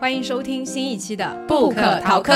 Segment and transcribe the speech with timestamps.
[0.00, 2.32] 欢迎收听新一期的《不可逃课》，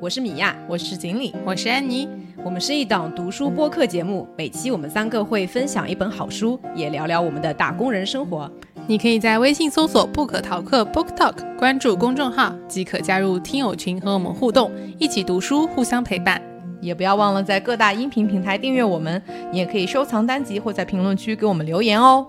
[0.00, 2.08] 我是米娅，我是锦鲤，我是安妮。
[2.42, 8.50] 我们是一档读书播客节目，每期我们三个会分享一本好书，也聊聊我们的打工人生活。
[8.88, 14.68] 你可以在微信搜索“不可逃课 ”（Book Talk），关注公众号即可加入听友群和我们互动，
[14.98, 16.42] 一起读书，互相陪伴。
[16.80, 19.22] 也不要忘了在各大音频平台订阅我们，
[19.52, 22.26] 你也可以收藏单集或在评论区给我们留言哦。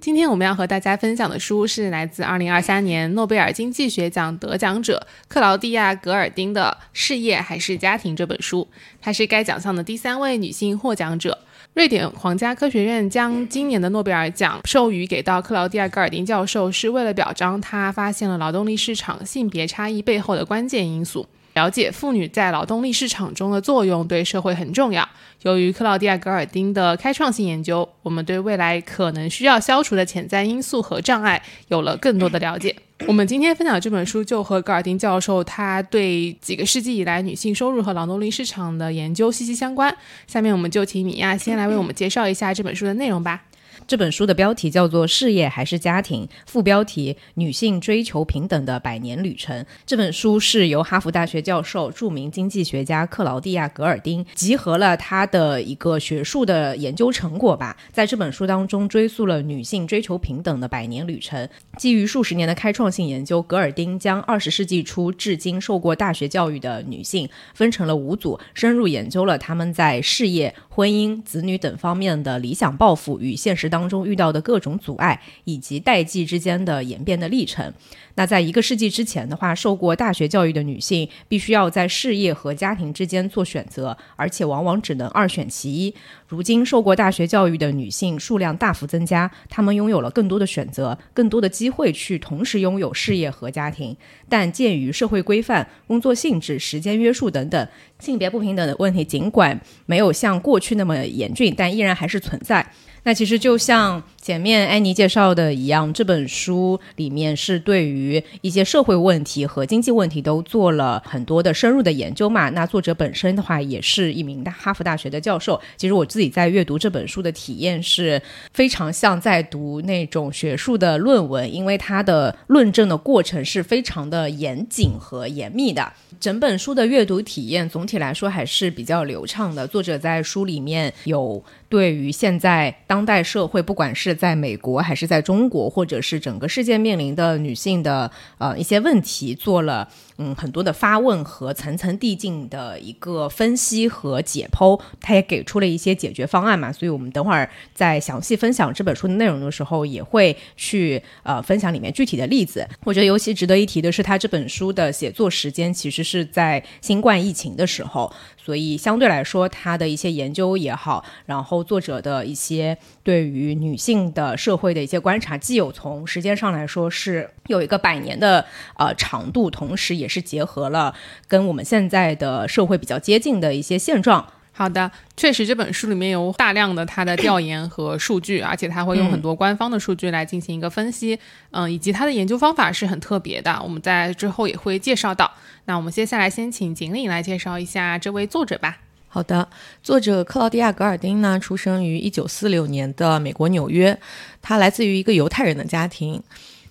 [0.00, 8.66] 今天我们要和大家分享的书是来自2023年诺贝尔经济学奖得奖者克劳蒂亚·格尔丁的《事业还是家庭》这本书。
[9.02, 11.36] 她是该奖项的第三位女性获奖者。
[11.74, 21.28] 瑞典皇家科学院将今年的诺贝尔奖授予给到克劳蒂亚·格尔丁教授，是为了表彰她发现了劳动力市场性别差异背后的关键因素。
[21.54, 25.08] 了解妇女在劳动力市场中的作用对社会很重要。
[25.42, 32.76] 由于克劳迪亚·格尔丁的开创性研究，我们对未来可能需要消除的潜在因素和障碍有了更多的了解。
[33.06, 39.96] 我们今天分享这本书就和格尔丁教授他对几个世纪以来女性收入和劳动力市场的研究息息相关。
[40.26, 43.44] 下面我们就请米娅先来为我们介绍一下这本书的内容吧。
[43.86, 49.62] 这本书的标题叫做《事业还是家庭》，副标题《女性追求平等的百年旅程》。
[49.84, 61.48] 这本书是由哈佛大学教授、著名经济学家克劳蒂亚·格尔丁集合了他的一个学术的研究成果吧，在这本书当中追溯了女性追求平等的百年旅程。
[61.78, 73.90] 基于数十年的开创性研究，格尔丁将二十世纪初至今受过大学教育的女性分成了五组，深入研究了她们在事业、婚姻、子女等方面的理想抱负与现实当。
[73.90, 77.74] 中遇到的各种阻碍，以及代际之间的演变的历程。
[78.14, 85.92] 那在一个世纪之前的话，受过大学教育的女性必须要在事业和家庭之间做选择，而且往往只能二选其一。
[86.28, 93.96] 如今，受过大学教育的女性数量大幅增加，她们拥有了更多的选择，更多的机会去同时拥有事业和家庭。
[94.28, 102.64] 但鉴于社会规范、工作性质、时间约束等等，性别不平等的问题尽管没有像过去那么严峻，但依然还是存在。
[103.04, 112.48] 那其实就像前面安妮介绍的一样，这本书里面是对于一些社会问题和经济问题都做了很多的深入的研究嘛。
[112.50, 115.60] 那作者本身的话也是一名哈佛大学的教授。
[115.76, 118.22] 其实我自己在阅读这本书的体验是
[118.54, 125.92] 非常像在读那种学术的论文，因为它的论证的过程是非常的严谨和严密的。
[126.20, 129.66] 整本书的阅读体验总体来说还是比较流畅的。
[129.66, 139.88] 作者在书里面有对于现在当代社会，不管是在美国还是在中国，或者是整个世界面临的女性的呃一些问题，做了。
[140.22, 146.70] 嗯，很多的发问和层层递进的一个分析和解剖，他也给出了一些解决方案嘛。
[146.70, 152.68] 所以，我们等会儿在详细分享这本书的内容的时候，也会去呃分享里面具体的例子。
[152.84, 158.12] 我觉得尤其值得一提的是，他这本书的写作时间其实是在新冠疫情的时候。
[158.42, 168.44] 所以相对来说，他的一些研究也好，然后作者的一些对于女性的社会的一些观察，既有从时间上来说是有一个百年的
[168.76, 170.94] 呃长度，同时也是结合了
[171.26, 174.24] 跟我们现在的社会比较接近的一些现状。
[174.52, 181.18] 好的，确实这本书里面有大量的他的调研和数据，而且他会用很多官方的数据来进行一个分析，
[181.52, 185.32] 嗯，以及他的研究方法是很特别的，我们在之后也会介绍到。
[185.64, 188.78] 那我们接下来先请锦鲤来介绍一下这位作者吧。
[189.12, 189.48] 好的，
[189.82, 193.98] 作者克劳迪亚·格尔丁呢，出生于一九四六年的美国纽约，
[194.40, 196.22] 他来自于一个犹太人的家庭，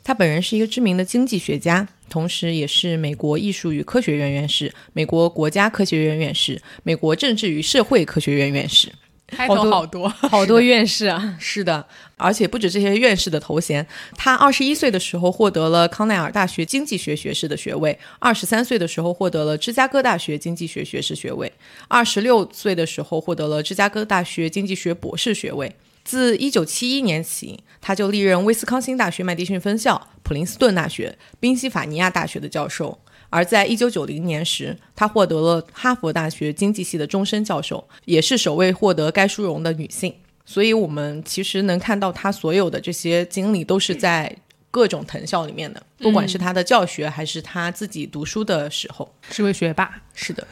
[0.06, 1.86] 他本人是一个知名的经济学家。
[2.10, 8.90] 同时，也是美国艺术与科学院院士、美国国家科学院院士、美国政治与社会科学院院士，
[9.38, 11.36] 好多好多好多院士啊！
[11.40, 11.86] 是的，
[12.18, 13.86] 而且不止这些院士的头衔。
[14.16, 21.52] 他二十一岁的时候获得了康奈尔大学经济学学士的学位，二十三岁的时候获得了芝加哥大学经济学学士学位，
[21.88, 25.76] 二十六岁的时候获得了芝加哥大学经济学博士学位。
[26.04, 32.98] 自一九七一年起，他就历任威斯康星大学麦迪逊分校、普林斯顿大学、宾夕法尼亚大学的教授。
[33.30, 40.14] 而在一九九零年时，她获得了哈佛大学经济系的终身教授，也是首位获得该殊荣的女性。
[40.46, 44.36] 所以，我们其实能看到她所有的这些经历都是在
[44.72, 50.02] 各种藤校里面的，不管是她的教学还是她自己读书的时候，是位学霸。
[50.16, 50.48] 是的，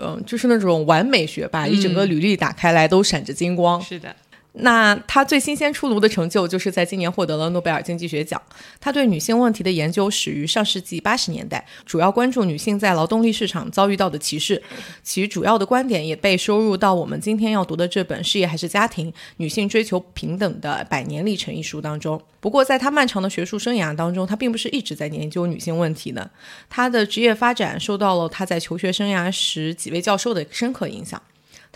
[0.00, 3.80] 嗯，就是那种完美学霸，一整个履历打开来都闪着金光。
[3.80, 4.14] 是的。
[4.58, 8.40] 那他最新鲜出炉的成就，就是在今年获得了诺贝尔经济学奖。
[8.80, 14.62] 他对女性问题的研究始于上世纪八十年代，主要关注女性在劳动力市场遭遇到的歧视。
[15.02, 22.20] 其主要的观点也被收入到我们今天要读的这本《事业还是家庭：女性追求平等的百年历程》一书当中。
[22.40, 26.30] 不过，在他漫长的学术生涯当中，他并不是一直在研究女性问题的。
[26.70, 31.20] 他的职业发展受到了他在求学生涯时几位教授的深刻影响。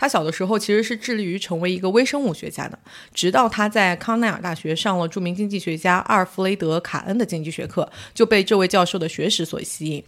[0.01, 2.79] 他小的时候其实是致力于成为一个微生物学家的，
[3.13, 10.03] 直到他在康奈尔大学上了著名经济学家阿尔弗雷德·卡恩的经济学课，就被这位教授的学识所吸引。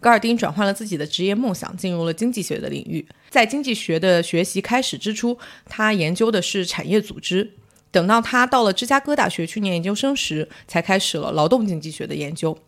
[0.00, 3.08] 戈尔丁转换了自己的职业梦想，进入了经济学的领域。
[3.30, 7.54] 在经济学的学习开始之初，他研究的是产业组织。
[7.90, 12.58] 等到他到了芝加哥大学去念研究生时，才开始了劳动经济学的研究。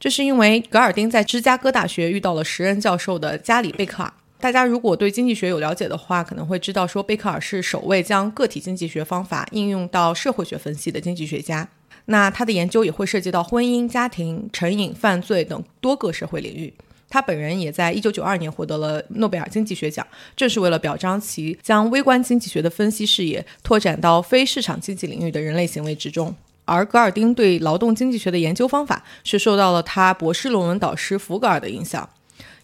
[0.00, 4.12] 这是因为格尔丁在芝加哥大学遇到了时任教授的加里贝克尔。
[4.40, 11.66] 大家如果对经济学有了解的话，可能会知道说贝克尔是首位将个体经济学方法应用到社会学分析的经济学家。
[12.06, 16.74] 那他的研究也会涉及到婚姻、家庭、成瘾、犯罪等多个社会领域。
[17.08, 20.06] 他本人也在1992年获得了诺贝尔经济学奖，
[20.36, 26.34] 正是为了表彰其将微观经济学的分析视野拓展到非市场经济领域的人类行为之中。
[26.66, 32.08] 而格尔丁对劳动经济学的研究方法是受到了他博士论文导师福格尔的影响。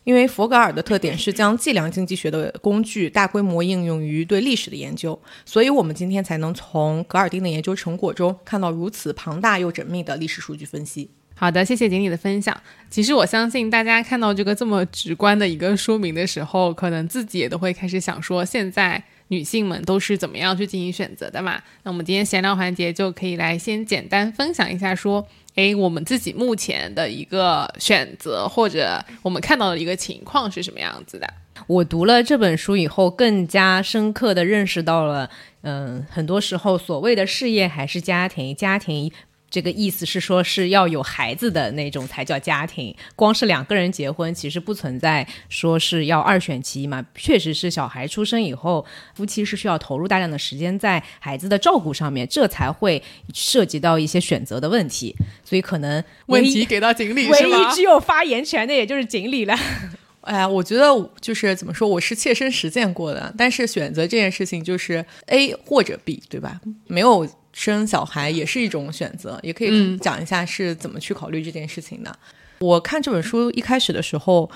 [0.04, 11.10] 因为佛格尔的特点是将计量经济学的工具大规模应用于对历史的研究，所以我们今天才能从格尔丁的研究成果中看到如此庞大又缜密的历史数据分析。
[11.34, 12.54] 好的，谢谢锦鲤的分享。
[12.90, 21.62] 其实我相信大家看到这个这么直观的一个说明的时候，可能自己也都会开始想说，现在女性们都是怎么样去进行选择的嘛？
[21.82, 25.26] 那我们今天闲聊环节就可以来先简单分享一下说。
[25.54, 31.28] 哎，我们自己目前的一个选择，或者我们看到的一个情况是什么样子的？
[31.66, 35.28] 我读了这本书以后，更加深刻的认识到了，
[35.62, 39.12] 嗯，很多时候所谓的事业还是家庭，家庭。
[39.50, 42.94] 这个意思是说，是要有孩子的那种才叫家庭。
[43.16, 47.04] 光是两个人结婚，其实不存在说是要二选其一嘛。
[47.16, 53.02] 确实是小孩出生以后，夫妻是需要投入大量的时间在孩子的照顾上面，这才会
[53.34, 55.16] 涉及到一些选择的问题。
[55.44, 59.54] 所以可能问题给到锦鲤，唯一只有发言权的也就是锦鲤了。
[60.22, 63.34] 哎呀，我觉得就是怎么说，我是切身实践过的。
[63.36, 66.60] 但是选择这件事情就是 A 或者 B，对吧？
[66.86, 67.26] 没有。
[67.62, 72.18] 生小孩也是一种选择，也可以讲一下是怎么去考虑这件事情的。
[72.60, 74.50] 我看这本书一开始的时候，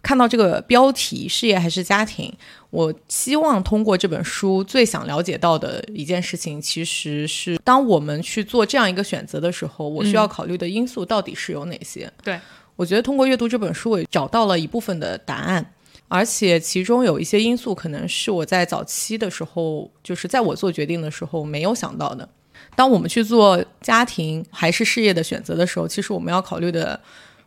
[0.00, 2.32] 看到这个标题“事业还是家庭”，
[2.70, 12.08] 我希望通过这本书最想了解到的一件事情，其实是当我们去做这样一个选择的时候，我需要考虑的因素到底是有哪些？
[12.22, 12.38] 对
[12.76, 15.72] 我觉得通过阅读这本书，我找到了一部分的答案。
[16.06, 22.28] 而且其中有一些因素，可能是我在早期的时候，就是在我做决定的时候没有想到的。
[22.76, 27.00] 当我们去做家庭还是事业的选择的时候，其实我们要考虑的，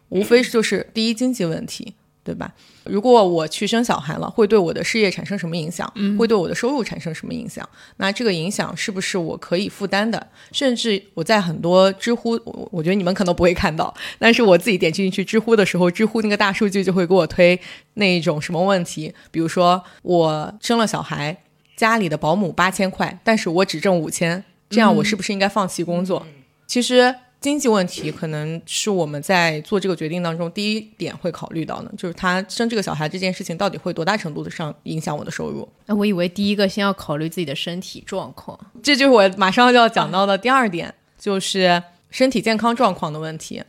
[0.10, 1.94] 无非就是第一经济问题，
[2.24, 2.54] 对吧？
[2.86, 5.92] 如果我去生小孩了，会对我的事业产生什么影响？
[6.18, 7.68] 会对我的收入产生什么影响？
[7.98, 10.28] 那这个影响是不是我可以负担的？
[10.54, 17.60] 甚至我在很多知乎，我我觉得你们可能不会看到，但是我自己点进去知乎的时候，知乎那个大数据就会给我推
[17.96, 21.44] 那一种什么问题，比如说我生了小孩，
[21.76, 26.26] 家里的保姆八千块，但是我只挣五千，这样我是不是应该放弃工作？
[26.66, 27.16] 其实。
[27.40, 35.70] 经济问题可能是我们在做这个决定当中第一点会考虑到的，就是他生这个小孩这件事情到底会多大程度的上影响我的收入？
[35.86, 43.62] 那我以为第一个先要考虑自己的身体状况，这就是我马上就要讲到的第二点，就是身体健康状况的问题。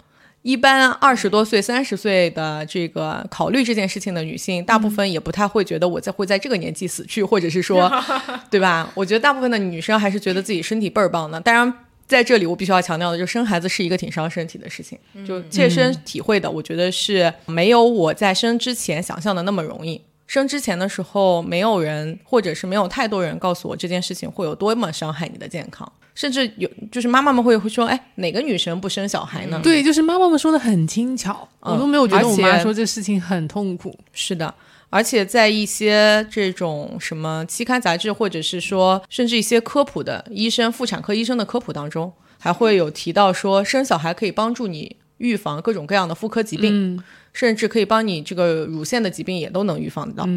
[0.48, 7.92] 一般二十多岁、三十岁的这个考虑这件事情的女性，大部分也不太会觉得我在会在这个年纪死去，或者是说，
[8.50, 8.90] 对吧？
[8.94, 11.38] 我觉得大部分的女生还是觉得自己身体倍儿棒的。
[11.40, 11.70] 当然。
[12.06, 20.00] 在这里，我必须要强调的，就生孩子是一个挺伤身体的事情，就切身体会的，我觉得是没有我在生之前想象的那么容易。
[20.28, 29.58] 生之前的时候，没有人或者是没有太多人告诉我这件事情会有多么伤害你的健康，甚至有就是妈妈们会会说，哎，哪个女生不生小孩呢？
[29.64, 33.98] 对，就是妈妈们说的很轻巧，我都没有觉得我妈说这事情很痛苦。
[34.12, 34.54] 是的。
[34.90, 50.28] 而且在一些这种什么期刊杂志，或者是说甚至一些科普的医生、妇产科医生的科普当中，还会有提到说，生小孩可以帮助你预防各种各样的妇科疾病，甚至可以帮你这个乳腺的疾病也都能预防到。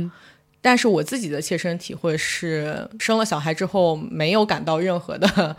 [0.62, 5.55] 但是我自己的切身体会是，生了小孩之后没有感到任何的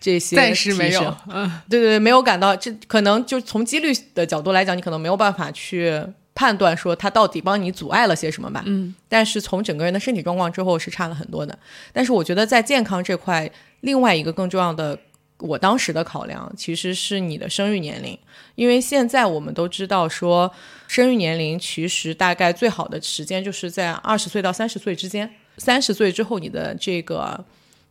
[0.00, 6.02] 这些暂时没有，嗯，对对对，没有感到这可能就从几率的角度来讲，你可能没有办法去。
[6.32, 11.58] 判断说他到底帮你阻碍了些什么吧，嗯，但是从整个人的身体状况之后是差了很多的。
[11.92, 14.98] 但是我觉得在健康这块，另外一个更重要的，
[15.40, 18.18] 我当时的考量其实是你的生育年龄，
[18.54, 20.52] 因为现在我们都知道说，
[20.86, 27.44] 生育年龄其实大概最好的时间就是在二十岁到三十岁之间，三十岁之后你的这个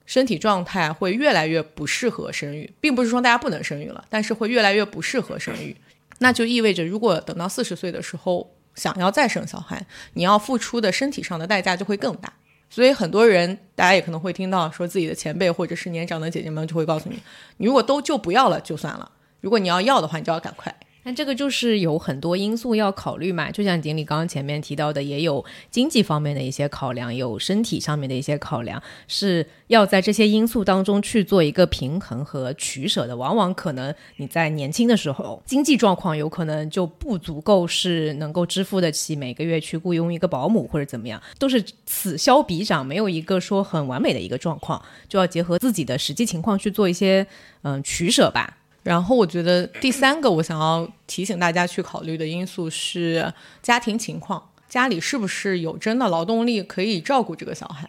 [0.05, 5.75] 身体状态会越来越不适合生育，并不是说大家不能生育了，但是会越来越不适合生育，
[6.19, 12.33] 那就意味着如果等到四十岁的时候想要再生小孩，你要付出的身体上的代价就会更大。
[12.69, 17.19] 所以很多人，大家也可能会听到说自己的前辈或者是年长的姐姐们就会告诉你，
[17.57, 19.11] 你如果都就不要了就算了，
[19.41, 20.73] 如果你要要的话，你就要赶快。
[21.09, 33.17] 那这个就是有很多因素要考虑嘛，就像经理刚刚前面提到的，也有经济方面的一些考量，有身体上面的一些考量，是要在这些因素当中去做一个平衡和取舍的。
[33.17, 47.25] 往往可能你在年轻的时候，经济状况有可能就不足够，是能够支付得起每个月去雇佣一个保姆或者怎么样，都是此消彼长，没有一个说很完美的一个状况，就要结合自己的实际情况去做一些
[47.63, 48.57] 嗯取舍吧。
[48.89, 53.31] 然后我觉得第三个我想要提醒大家去考虑的因素是
[53.61, 57.87] 家庭情况，家里是不是有真的劳动力可以照顾这个小孩？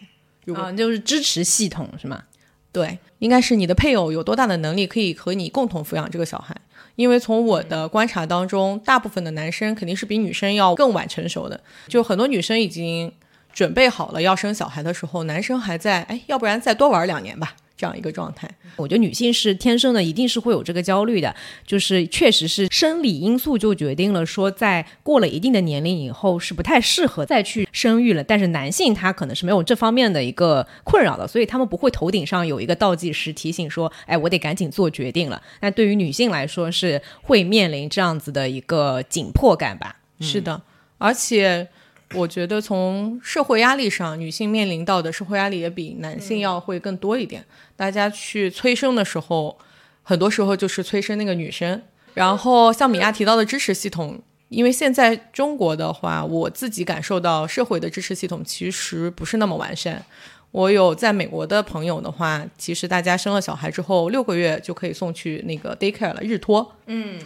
[0.54, 2.24] 啊，就是支持系统是吗？
[2.70, 6.54] 对，应该是你的配偶有多大的能力可以和你共同抚养这个小孩？
[6.96, 13.10] 因为从我的观察当中，大部分的男生肯定是比女生要更晚成熟的，就很多女生已经
[13.54, 17.56] 准备好了要生小孩的时候，男生还在哎，要不然再多玩两年吧。
[17.80, 18.46] 这样一个状态，
[18.76, 21.34] 我觉得女性是天生的，一定是会有这个焦虑的，
[21.66, 28.22] 就是确实是生理因素就决定了说，在过了一定的年龄以后是不太适合再去生育了。
[28.22, 35.40] 但是男性他可能是没有这方面的一个困扰的，所以他们不会头顶上有一个倒计时提醒说，哎，我得赶紧做决定了。
[35.62, 39.96] 那对于女性来说是会面临这样子的一个紧迫感吧？
[40.20, 40.60] 是的，
[40.98, 41.66] 而且。
[42.14, 47.44] 我觉得从社会压力上，女性面临到的社会压力也比男性要会更多一点。
[47.76, 49.56] 大家去催生的时候，
[50.02, 51.80] 很多时候就是催生那个女生。
[52.14, 60.04] 然后像米娅提到的支持系统，因为现在中国的话，我自己感受到社会的支持系统其实不是那么完善。
[60.50, 66.74] 我有在美国的朋友的话，其实大家生了小孩之后，六个月就可以送去那个 daycare 了，日托。
[66.86, 67.20] 嗯。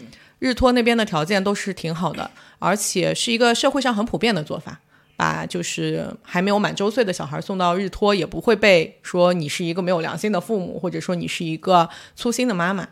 [0.44, 4.78] 日托那边的条件都是挺好的，而且是一个社会上很普遍的做法，
[5.16, 12.86] 把就是还没有满周岁的小孩送到日托，也不会被说你是一个没有良心的父母，或者说你是一个粗心的妈妈。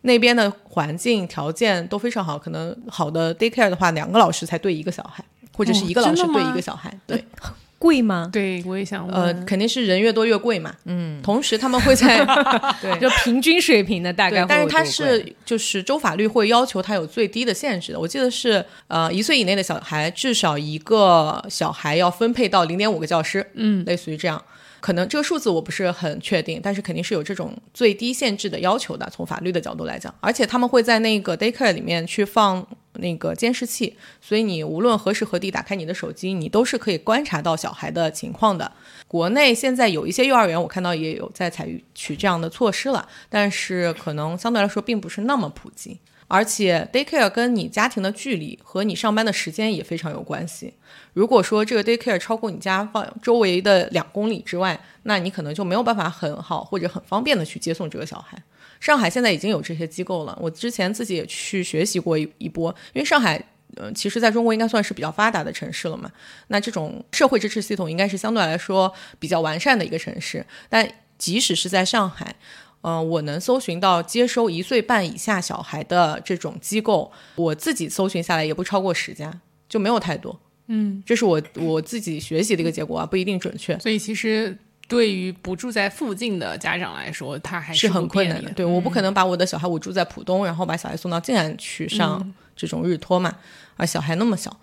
[0.00, 5.22] 那边的环境条件都非常好，可能好的 daycare 的话，两个老师才对一个小孩，
[5.54, 7.22] 或者是一个老师对一个小孩，对。
[7.78, 8.28] 贵吗？
[8.32, 9.14] 对，我也想问。
[9.14, 10.74] 呃，肯定是人越多越贵嘛。
[10.84, 12.18] 嗯，同时他们会在
[12.82, 14.44] 对，就平均水平的大概。
[14.48, 18.00] 但是它是就是州法律会要求它有最低的限制的。
[18.00, 23.46] 我记得是呃一岁以内的小孩至少一个小孩要分配到零点五个教师。
[23.54, 24.42] 嗯，类似于这样。
[24.80, 29.08] 可能这个数字我不是很确定，但是肯定是有这种最低限制的要求的。
[29.10, 38.70] 从法律的角度来讲，而且他们会在那个 daycare 里面去放那个监视器，所以你无论何时何地打开你的手机，你都是可以观察到小孩的情况的。
[39.06, 45.98] 国内现在有一些幼儿园，我看到也有在采取这样的措施了，但是可能相对来说并不是那么普及。
[46.30, 50.74] 而且 daycare 跟你家庭的距离和你上班的时间也非常有关系。
[51.18, 58.40] 如果说这个 daycare 超过你家放周围的两公里之外，那你可能就没有办法很好或者很方便的去接送这个小孩。
[58.78, 63.44] 上海现在已经有这些机构了，我之前自己也去学习过一一波，因为上海，
[63.74, 66.08] 呃，其实在中国应该算是比较发达的城市了嘛。
[66.46, 70.46] 那这种社会支持系统应该是相对来说比较完善的一个城市。
[70.68, 72.36] 但即使是在上海。
[72.82, 80.38] 嗯，我能搜寻到接收一岁半以下小孩的这种机构，我自己搜寻下来也不超过十家，就没有太多。
[80.68, 83.78] 嗯，这是我我自己学习的一个结果啊，不一定准确。
[83.78, 84.56] 所以其实
[84.86, 88.50] 对于不住在附近的家长来说，他还是很困难的。
[88.52, 93.36] 对，我不可能把我的小孩我住在浦东，然后把小孩送到静安去上这种日托嘛，
[93.76, 94.56] 而小孩那么小，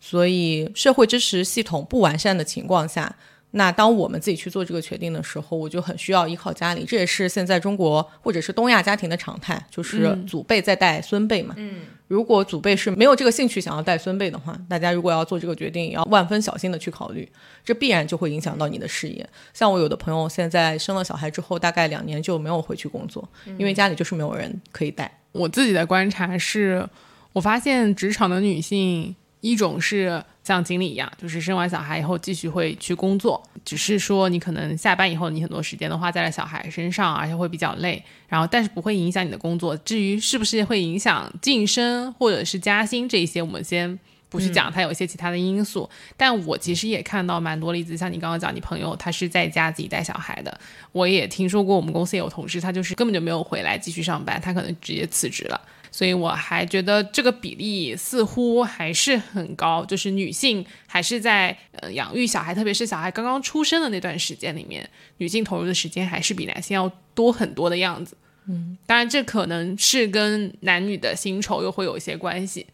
[0.00, 3.14] 所以社会支持系统不完善的情况下。
[3.52, 11.54] 那当我们自己去做这个决定的时候，我就很需要依靠家里，这也是现在中国或者是东亚家庭的常态，就是祖辈在带孙辈嘛。
[11.56, 17.26] 嗯，如果祖辈是没有这个兴趣想要带孙辈的话，大家如果要做这个决定，也要万分小心的去考虑，
[17.64, 19.26] 这必然就会影响到你的事业。
[19.54, 23.26] 像我有的朋友现在生了小孩之后，大概两年就没有回去工作，
[23.56, 25.10] 因为家里就是没有人可以带。
[25.32, 26.86] 我自己的观察是，
[27.32, 29.16] 我发现职场的女性。
[29.40, 38.02] 一种是像经理一样，就是生完小孩以后继续会去工作，只是说你可能下班以后，你很多时间都花在了小孩身上，而且会比较累。
[38.26, 39.76] 然后，但是不会影响你的工作。
[39.78, 45.88] 至于是不是会影响晋升或者是加薪这一些，我们先不去讲它有一些其他的因素。
[46.16, 50.60] 但我其实也看到蛮多例子，像你刚刚讲，你朋友他是在家自己带小孩的，
[50.92, 55.60] 我也听说过我们公司也有同事，他就是根本就没有回来继续上班，他可能直接辞职了。
[55.98, 68.16] 所以我还觉得这个比例似乎还是很高，就是女性还是在呃养育小孩，特别是小孩刚刚出生的那段时间里面，女性投入的时间还是比男性要多很多的样子。
[68.46, 72.64] 嗯，当然这可能是跟男女的薪酬又会有一些关系。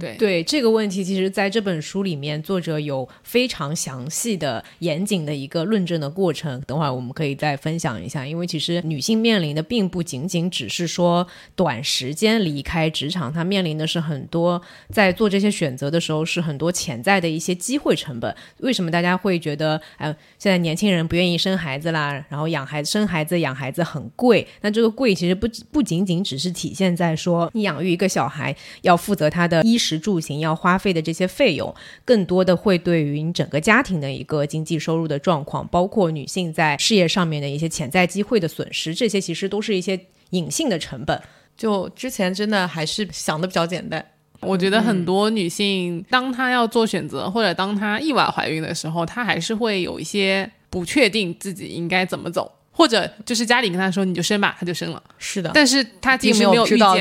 [0.00, 6.60] 对对，这个问题其实在这本书里面，作者有非常详细的、严谨的一个论证的过程。
[6.62, 18.34] 等会儿我们可以再分享一下，因为其实女性面临的并不仅仅只是说短时间离开职场，她面临的是很多在做这些选择的时候是很多潜在的一些机会成本。
[18.58, 20.08] 为什么大家会觉得，哎，
[20.40, 24.44] 现在年轻人不愿意生孩子啦，然后养孩子、生孩子、养孩子很贵？
[24.62, 29.62] 那这个贵其实不不仅仅只是体现在说你养育一个小孩要负责他的。
[29.68, 39.98] 衣食住行要花费的这些费用，更多的会对于你整个家庭的一个经济收入的状况，包括女性在事业上面的一些潜在机会的损失，这些其实都是一些
[40.30, 41.20] 隐性的成本。
[41.56, 44.04] 就之前真的还是想的比较简单，
[44.40, 55.02] 我觉得很多女性，当她要做选择，或者当她意外怀孕的时候，她还是会有一些不确定自己应该怎么走，或者就是家里跟他说你就生吧，他就生了。
[55.18, 56.96] 是的，但是她其实没有知道。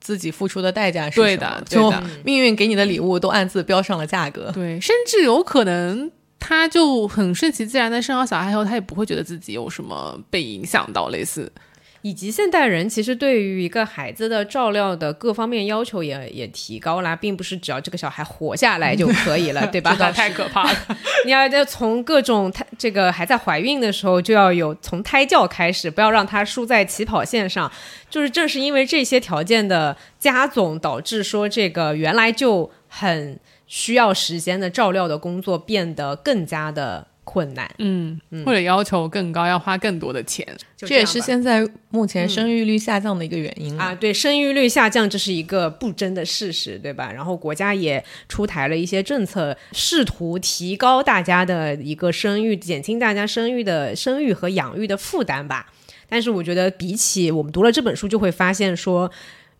[0.00, 1.92] 自己付出的代价是什么对的，就
[2.24, 4.50] 命运给你的礼物都暗自标上了价格。
[4.54, 11.52] 对，甚至有可能他就很顺其自然的生好小孩后，他也不会觉得自己有什么被影响到，类似。
[12.02, 19.94] 以及现代人其实对于一个孩子的照料的各方面要求也也提高了，并不是只要这个小孩活下来就可以了， 对吧？
[20.12, 20.78] 太可怕了！
[21.24, 27.70] 你要要从各种胎这个还在怀孕的时候就要有从胎教开始，不要让他输在起跑线上。
[28.08, 37.06] 就是正是因为这些条件的加总，导致说这个原来就很需要时间的照料的工作变得更加的。
[37.28, 40.46] 困难，嗯，或者要求更高，要花更多的钱，
[40.78, 43.94] 这也是现在目前生育率下降的一个原因啊。
[43.94, 47.12] 对，生育率下降这是一个不争的事实，对吧？
[47.12, 55.66] 然后国家也出台了一些政策，试图提高大家的一个生育，减轻大家生育的生育和养育的负担吧。
[56.08, 59.10] 但是我觉得，比起我们读了这本书，就会发现说。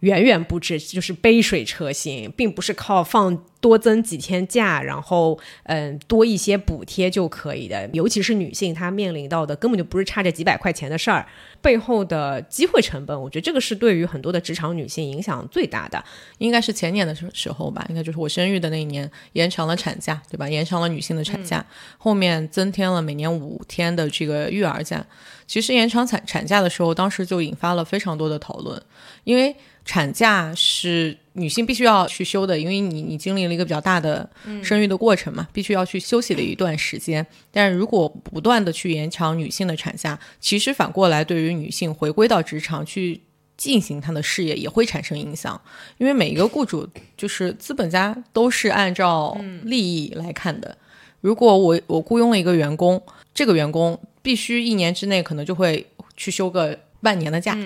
[0.00, 7.88] 远远不止，就是杯水车薪，并不是靠放多增几天假，然后嗯多一些补贴就可以的。
[7.92, 11.26] 尤其是女性，她面临到的根本就不是差这几百块钱的事儿，
[11.60, 16.02] 背后的机会成本，我觉得这个是对于很多的职场女性影响最大的。
[16.38, 20.48] 应该是前年的时时候吧，应该就是我生育的那一年，延长了产假，对吧？
[20.48, 25.04] 延长了女性的产假，后面增添了每年五天的这个育儿假。
[25.48, 28.80] 其实延长产产假的时候，当时就引发了非常多的讨论，
[29.24, 29.56] 因为。
[29.88, 34.28] 产假是女性必须要去休的，因为你你经历了一个比较大的
[34.62, 37.26] 生育的过程嘛，必须要去休息的一段时间。
[37.50, 43.18] 但是如果不断的去延长女性的产假，其实反过来对于女性回归到职场去
[43.56, 45.58] 进行她的事业也会产生影响，
[45.96, 50.76] 因为每一个雇主就是资本家都是按照利益来看的。
[51.22, 57.56] 如果我我雇佣了一个员工，这个员工必须一年之内可能就会去休个半年的假。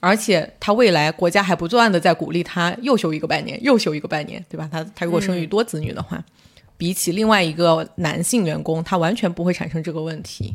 [0.00, 4.66] 而且他未来国家还不断的在鼓励他又休一个半年，又休一个半年，对吧？
[4.72, 6.24] 他他如果生育多子女的话，
[6.78, 10.54] 比起另外一个男性员工，他完全不会产生这个问题。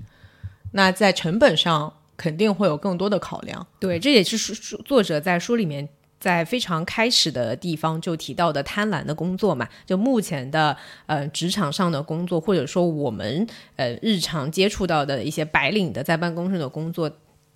[0.72, 3.68] 那在成本上肯定会有更多的考量。
[3.80, 5.88] 对，这也是书作者在书里面
[6.20, 9.70] 在非常开始的地方就提到的贪婪的工作嘛。
[9.86, 17.12] 就目前的呃职场上的工作，或者说我们呃日常接触到的一些白领的在办公室的工作。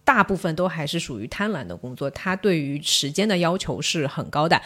[0.10, 4.60] 大部分都还是属于贪婪的工作，它对于时间的要求是很高的。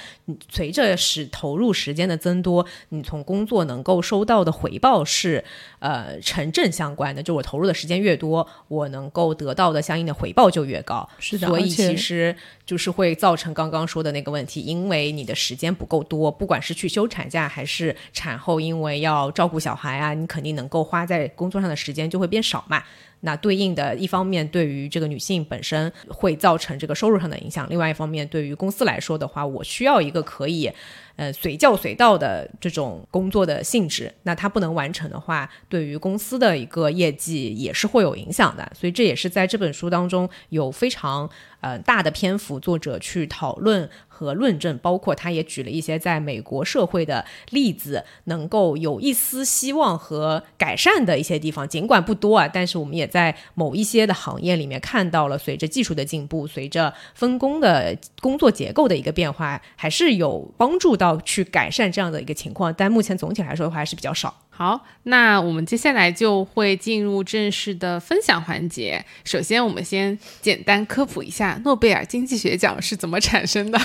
[0.49, 5.43] 随着时投入时间的增多，你从工作能够收到的回报是
[5.79, 7.21] 呃成正相关的。
[7.21, 11.10] 就我投入的时间越多，我能够得到的相应的回报就越高。
[11.19, 12.34] 是的，所以其实
[12.65, 22.82] 就是会造成刚刚说的那个问题，因为你的时间不够多，不管是去休产假还是产后，因为要照顾小孩啊，你肯定能够花在工作上的时间就会变少嘛。
[23.25, 30.69] 那对应的一方面，对于这个女性本身会造成这个收入上的影响；另外一方面，对于公司来说的话，我需要一个可以。
[31.15, 38.71] 呃，随叫随到的这种工作的性质，那它不能完成的话，对于公司的一个业绩也是会有影响的。
[38.73, 41.30] 所以这也是在这本书当中有非常
[41.62, 64.33] 呃大的篇幅，作者去讨论和论证，包括他也举了一些在美国社会的例子，能够有一丝希望和改善的一些地方，尽管不多啊，但是我们也在某一些的行业里面看到了，随着技术的进步，随着分工的工作结构的一个变化，还是有帮助的去改善这样的一个情况，但目前总体来说的话还是比较少。
[64.49, 69.03] 好，那我们接下来就会进入正式的分享环节。
[69.25, 73.79] 首先，我们先简单科普一下诺贝尔经济学奖是怎么产生的。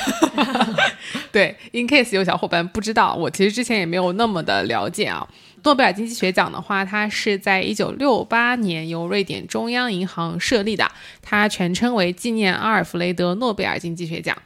[1.33, 5.27] 对，in case 有小伙伴不知道，我其实之前也没有那么的了解啊。
[5.65, 10.87] 诺贝尔经济学奖的话，它是在一九六八年由瑞典中央银行设立的，
[11.23, 14.37] 它全称为纪念阿尔弗雷德·诺贝尔经济学奖。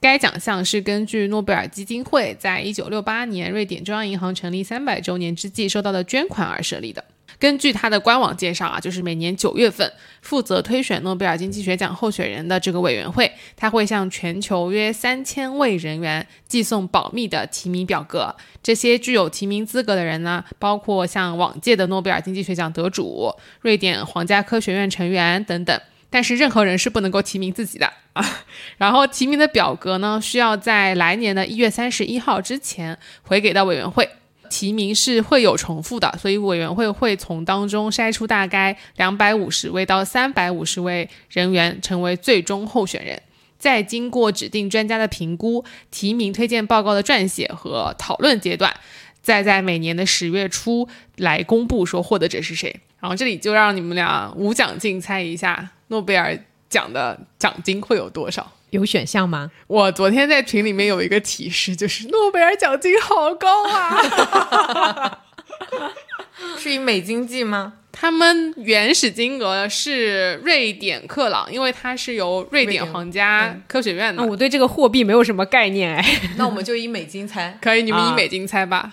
[0.00, 7.04] 该奖项是根据诺贝尔基金会在一九六八年瑞典中央银行成立三百周年之际收到的捐款而设立的。
[7.38, 18.34] 根据它的官网介绍啊，就是每年九月份负责推选诺贝尔经济学奖候选人的这个委员会，他会向全球约三千位人员寄送保密的提名表格。
[18.60, 25.80] 这些具有提名资格的人呢，包括像往届的诺贝尔经济学奖得主、瑞典皇家科学院成员等等。
[26.10, 28.24] 但是任何人是不能够提名自己的啊。
[28.78, 34.08] 然后提名的表格呢，需要在来年的一月三十一号之前回给到委员会。
[34.50, 43.20] 提名是会有重复的，所以委员会会从当中筛出大概两百五十位到三百五十位人员成为最终候选人。
[43.58, 48.74] 再经过指定专家的评估、提名推荐报告的撰写和讨论阶段，
[49.20, 52.74] 再在每年的十月初来公布说获得者是谁。
[53.00, 55.72] 然后这里就让你们俩无奖竞猜一下。
[55.88, 56.38] 诺贝尔
[56.70, 58.52] 奖的奖金会有多少？
[58.70, 59.50] 有选项吗？
[59.66, 65.24] 我昨天在群里面有一个提示，就是诺贝尔奖金好高啊！
[66.58, 67.72] 是以美金计吗？
[67.90, 74.22] 他们原始金额是瑞典克朗，因为它是由瑞典皇家科学院的。
[74.22, 76.20] 我对这个货币没有什么概念哎。
[76.36, 77.82] 那我们就以美金猜，可以？
[77.82, 78.92] 你们以美金猜吧。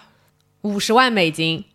[0.62, 1.66] 五十万美金，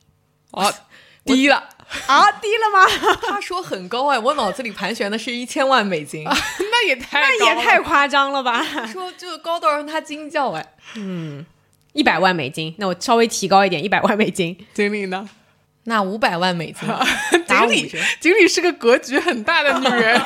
[0.50, 0.72] 哦，
[1.24, 1.68] 低了。
[2.07, 3.16] 啊，低了吗？
[3.26, 8.62] 他说很高哎，我脑子里盘旋的是一千万美金， 那也太那也太夸张了吧？
[8.87, 11.44] 说就高到让他惊叫哎，嗯，
[11.92, 14.57] 一百万美金，那我稍微提高一点，一百万美金。
[14.72, 15.29] 经理呢？
[15.85, 16.88] 那五百万美金。
[17.48, 20.20] 经理，经理是个格局很大的女人。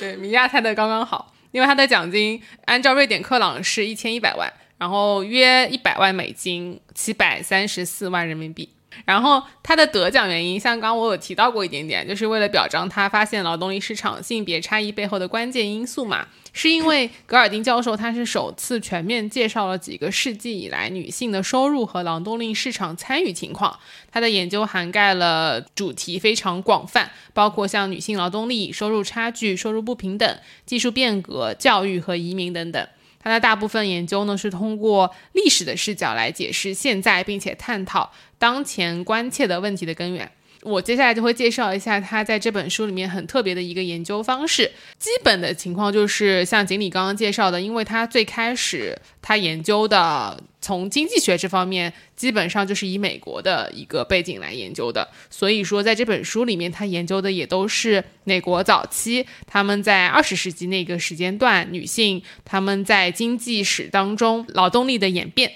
[0.00, 8.68] 对，米娅猜的刚刚好，因为他的奖金按照瑞典克朗是一千一百万，然后约一百万美金，七百三十四万人民币。
[9.04, 16.26] 然后他的得奖原因，像刚刚我有提到过一点点，就是为了表彰他发现劳动力市场性别差异背后的关键因素嘛。
[16.54, 23.78] 是因为格尔丁教授他是首次全面介绍了几个世纪以来女性的收入和劳动力市场参与情况。
[24.10, 32.88] 他的研究涵盖了主题非常广泛，包括像女性劳动力、收入差距、收入不平等、技术变革、教育和移民等等。
[33.20, 40.30] 他的大部分研究呢是通过历史的视角来解释现在，并且探讨当前关切的问题的根源。
[40.62, 44.70] 我接下来就会介绍一下他在这本书里面很特别的一个研究方式。
[44.98, 65.52] 基本的情况就是像锦鲤刚刚介绍的，因为他最开始他研究的从经济学这方面，基本上就是以美国的一个背景来研究的，所以说在这本书里面，他研究的也都是美国早期他们在二十世纪那个时间段女性他们在经济史当中劳动力的演变。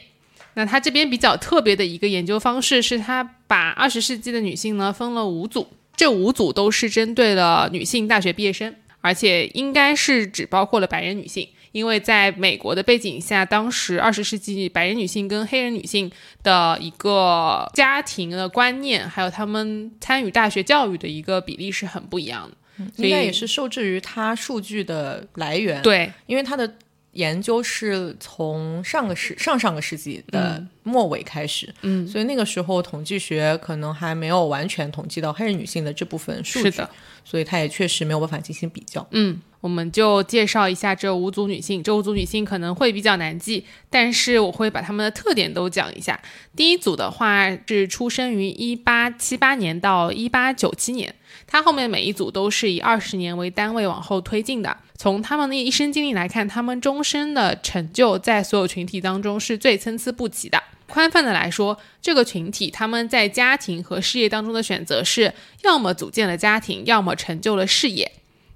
[0.55, 16.11] 那他这边比较特别的一个研究方式是，他把二十世纪的女性呢分了五组，这五组都是针对了女性大学毕业生，而且应该是只包括了白人女性，因为在美国的背景下，当时二十世纪白人女性跟黑人女性
[16.43, 26.73] 的一个家庭的观念，还有他们参与大学教育的一个比例是很不一样的，应该也是受制于它数据的来源，对，因为它的。
[27.13, 36.83] 研究是从上个世上上个世纪的末尾开始，嗯，所以那个时候统计学可能还没有完全统计到黑人女性的这部分数据，
[37.25, 39.07] 所以它也确实没有办法进行比较。
[39.11, 46.19] 嗯，我们就介绍一下这五组女性，这五组女性可能会比较难记，但是我会把她们的特点都讲一下。
[46.57, 51.15] 第一组的话是出生于一八七八年到一八九七年。
[51.47, 54.75] 它后面每一组都是以二十年为单位往后推进的。
[55.03, 60.63] 从他们的一生经历来看，他们终身的成就在所有群体当中是最参差不齐的。
[60.87, 65.35] 宽泛的来说，这个群体他们在家庭和事业当中的选择是
[65.65, 68.13] 要么组建了家庭，要么成就了事业。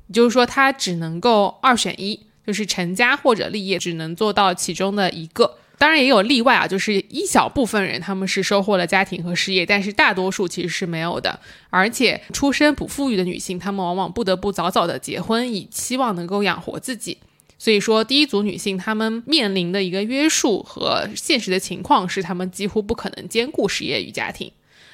[0.07, 5.59] 也就是说，他只能够二选一，就是成家或者立业，只能做到其中的一个。
[5.79, 11.39] 当然也有例外啊，就是一小部分人他们是收获了家庭和事业，但是大多数其实是没有的。
[11.69, 17.19] 而且出身不富裕的女性，她们往往不得不早早的结婚，以期望能够养活自己。
[17.59, 24.51] 所以说，第一组女性她们面临的一个约束和现实的情况是，她们几乎不可能兼顾事业与家庭。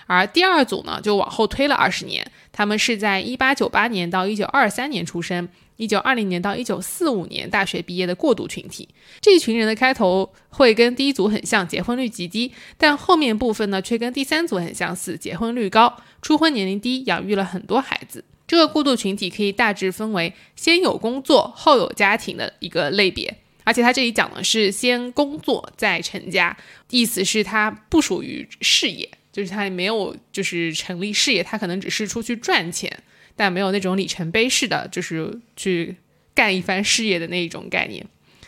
[0.06, 5.48] 而第二组呢，就往后推了二十年，她们是在一八九八年到一九二三年出生。
[5.82, 8.88] 一九二零年到一九四五年大学毕业的过渡群体。
[9.20, 18.24] 这一群人的开头会跟第一组很像，结婚率极低，但后面部分呢却跟第三组很相似，结婚率高，初婚年龄低，养育了很多孩子。
[18.46, 26.56] 这个过渡群体可以大致分为先有工作后有家庭的一个类别，而且他这里讲的是先工作再成家，
[26.90, 29.08] 意思是他不属于事业。
[29.32, 33.02] 就是他没有，就是成立事业，他可能只是出去赚钱，
[33.36, 35.96] 但没有那种里程碑式的，就是去
[36.34, 38.06] 干一番事业的那一种概念。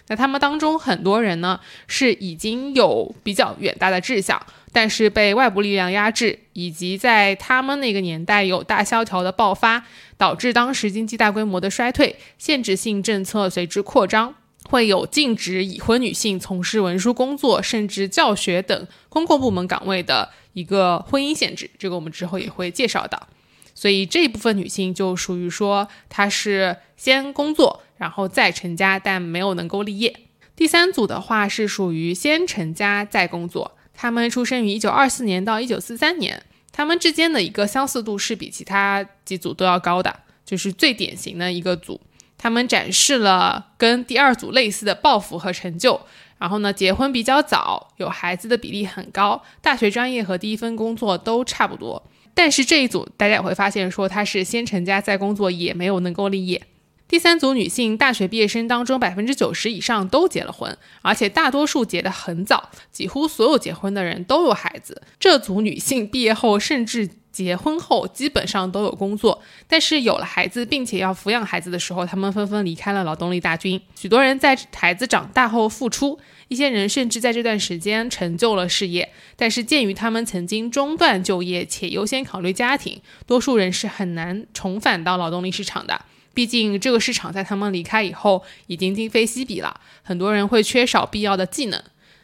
[0.08, 9.86] 那他们当中很多人呢，是已经有比较远大的志向，但是被外部力量压制，以及在他们那个年代有大萧条的爆发，
[10.18, 14.34] 导致当时经济大规模的衰退，限制性政策随之扩张。
[14.66, 23.28] 会有禁止已婚女性从事文书工作，甚至教学等公共部门岗位的一个婚姻限制，这个我们之后也会介绍到。
[23.74, 30.14] 所以这一部分女性就属于说，她是先工作，然后再成家，但没有能够立业。
[30.56, 42.00] 第三组的话是属于先成家再工作，她们出生于一九二四年到一九四三年，她们之间的一个相似度是比其他几组都要高的，就是最典型的一个组。
[42.36, 46.00] 他们展示了跟第二组类似的抱负和成就，
[46.36, 52.02] 然后呢，结婚比较早，有孩子的比例很高，大学专业和第一份工作都差不多。
[52.34, 56.60] 但是这一组大家也会发现，说她是先成家再工作，也没有能够立业。
[57.06, 65.02] 第三组女性大学毕业生当中，百分之九十以上都结了婚，而且大多数结得很早，几乎所有结婚的人都有孩子。
[65.20, 67.08] 这组女性毕业后甚至。
[67.34, 73.80] 结婚后基本上都有工作，但是有了孩子，并且要抚养孩子的时候，他们纷纷离开了劳动力大军。
[73.96, 76.16] 许多人在孩子长大后复出，
[76.48, 79.12] 一些人甚至在这段时间成就了事业。
[79.36, 86.04] 但是鉴于他们曾经中断就业且优先考虑家庭，多数人是很难重返到劳动力市场的。
[86.32, 91.80] 毕竟这个市场在他们离开以后已经今非昔比了，很多人会缺少必要的技能。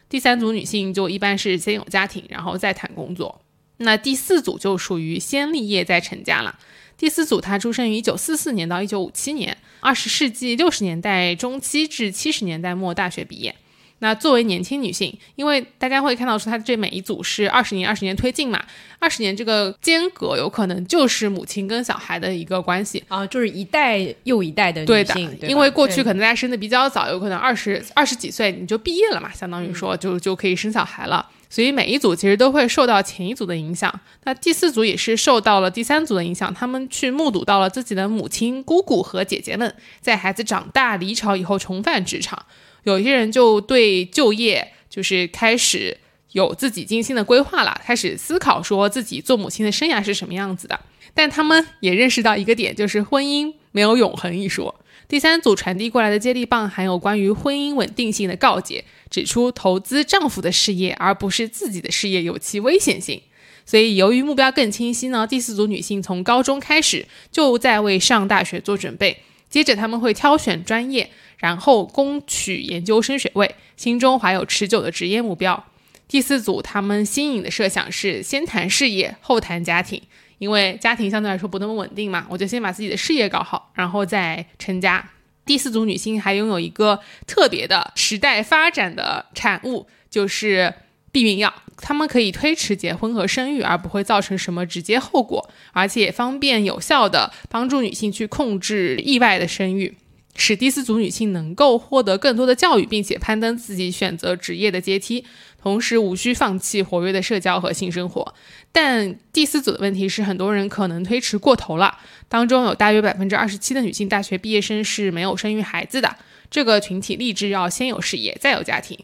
[0.09, 3.41] 第三组女性就一般是先有家庭，然后再谈工作。
[3.77, 6.59] 那第四组就属于先立业再成家了。
[6.97, 13.55] 第四组她出生于一九四四年到一九五七年，二十世纪六十年代中期至七十年代末大学毕业。
[14.03, 18.59] 那作为年轻女性，因为大家会看到说她这每一组是二十年二十年推进嘛，
[18.97, 25.37] 二十年这个间隔有可能就是母亲跟小孩的一个关系啊，就是一代又一代的女性。
[25.43, 31.25] 因为过去可能大家生的比较早，有可能二十二十几岁你就毕业了嘛，相当于说就就可以生小孩了。
[31.51, 42.45] 所以每一组其实都会受到前一组的影响，那第四组也是受到了第三组的影响，他们去目睹到了自己的母亲、姑姑和姐姐们在孩子长大离巢以后重返职场，
[42.83, 45.97] 有些人就对就业就是开始
[46.31, 50.79] 有自己精心的规划了，开始思考说自己做母亲的生涯是什么样子的，
[51.13, 54.73] 但他们也认识到一个点，就是婚姻没有永恒一说。
[55.09, 63.21] 第三组传递过来的接力棒含有关于婚姻稳定性的告诫，指出投资丈夫的事业而不是自己的事业有其危险性。
[63.63, 75.63] 所以，由于目标更清晰呢，第四组女性从高中开始就在为上大学做准备，接着他们会挑选专业，然后攻取研究生学位，心中怀有持久的职业目标。
[76.07, 80.01] 第四组他们新颖的设想是先谈事业后谈家庭。
[80.39, 85.07] 因为家庭相对来说不那么稳定嘛，我就先把自己的事业搞好，然后再成家。
[85.51, 90.73] 第四组女性还拥有一个特别的时代发展的产物，就是
[91.11, 91.53] 避孕药。
[91.75, 99.97] 她们可以推迟结婚和生育，而不会造成什么直接后果，而且方便有效的帮助女性去控制意外的生育。
[100.37, 105.25] 使第四组女性能够获得更多的教育，并且攀登自己选择职业的阶梯，
[105.61, 108.33] 同时无需放弃活跃的社交和性生活。
[108.71, 111.97] 但第四组的问题是，很多人可能推迟过头了。
[112.27, 116.15] 当中有大约百分之二十七的女性大学毕业生是没有生育孩子的。
[116.49, 118.97] 这个群体立志要先有事业，再有家庭，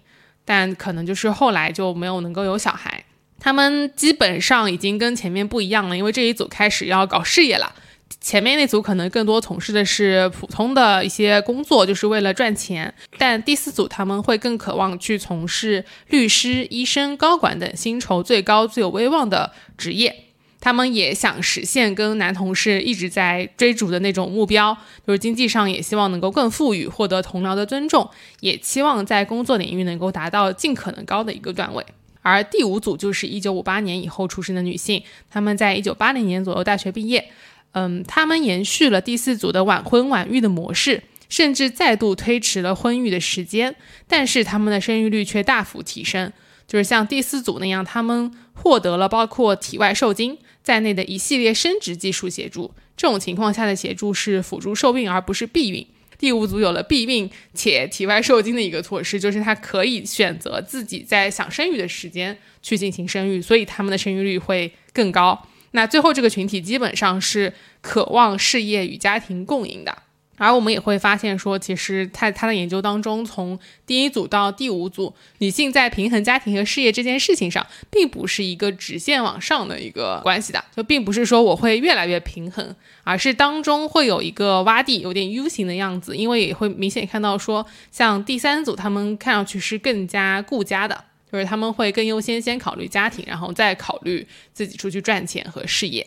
[0.44, 3.04] 但可能就是后来就没有能够有小孩。
[3.40, 7.74] 他们基本上已经跟前面不一样了，因为这一组开始要搞事业了。
[8.20, 12.94] 前面那组可能更多从事的是普通的一些工作，就是为了赚钱。
[13.18, 20.24] 但第四组他们会更渴望去从事律师、医生、高管等薪酬最高、最有威望的职业。
[20.60, 31.86] 他们也想实现跟男同事一直在追逐的那种目标，就是经济上也希望能够更富裕，获得同僚的尊重，也期望在工作领域能够达到尽可能高的一个段位。
[32.24, 37.30] 而第五组就是一九五八年以后出生的女性，她们在一九八零年左右大学毕业。
[37.78, 43.76] 嗯，他们延续了第四组的晚婚晚育的模式，甚至再度推迟了婚育的时间，
[44.08, 46.34] 但是他们的生育率却大幅提升。
[46.66, 52.74] 就是像第四组那样，他们获得了包括体外受精在内的一系列生殖技术协助。
[52.98, 55.86] 这种情况下的协助是辅助受孕而不是避孕。
[56.18, 65.48] 第五组有了避孕且体外受精的一个措施，就是他可以选择自己在想生育的时间去进行生育，所以他们的生育率会更高。
[65.78, 69.96] 那最后这个群体基本上是渴望事业与家庭共赢的。
[70.40, 96.06] 而我们也会发现说，其实在他的研究当中，从第一组到第五组，女性在平衡家庭和事业这件事情上，并不是一个直线往上的一个关系的，就并不是说我会越来越平衡，而是当中会有一个洼地，有点 U 型的样子，因为也会明显看到说，像第三组他们看上去是更加顾家的，就是他们会更优先先考虑家庭，然后再考虑自己出去赚钱和事业。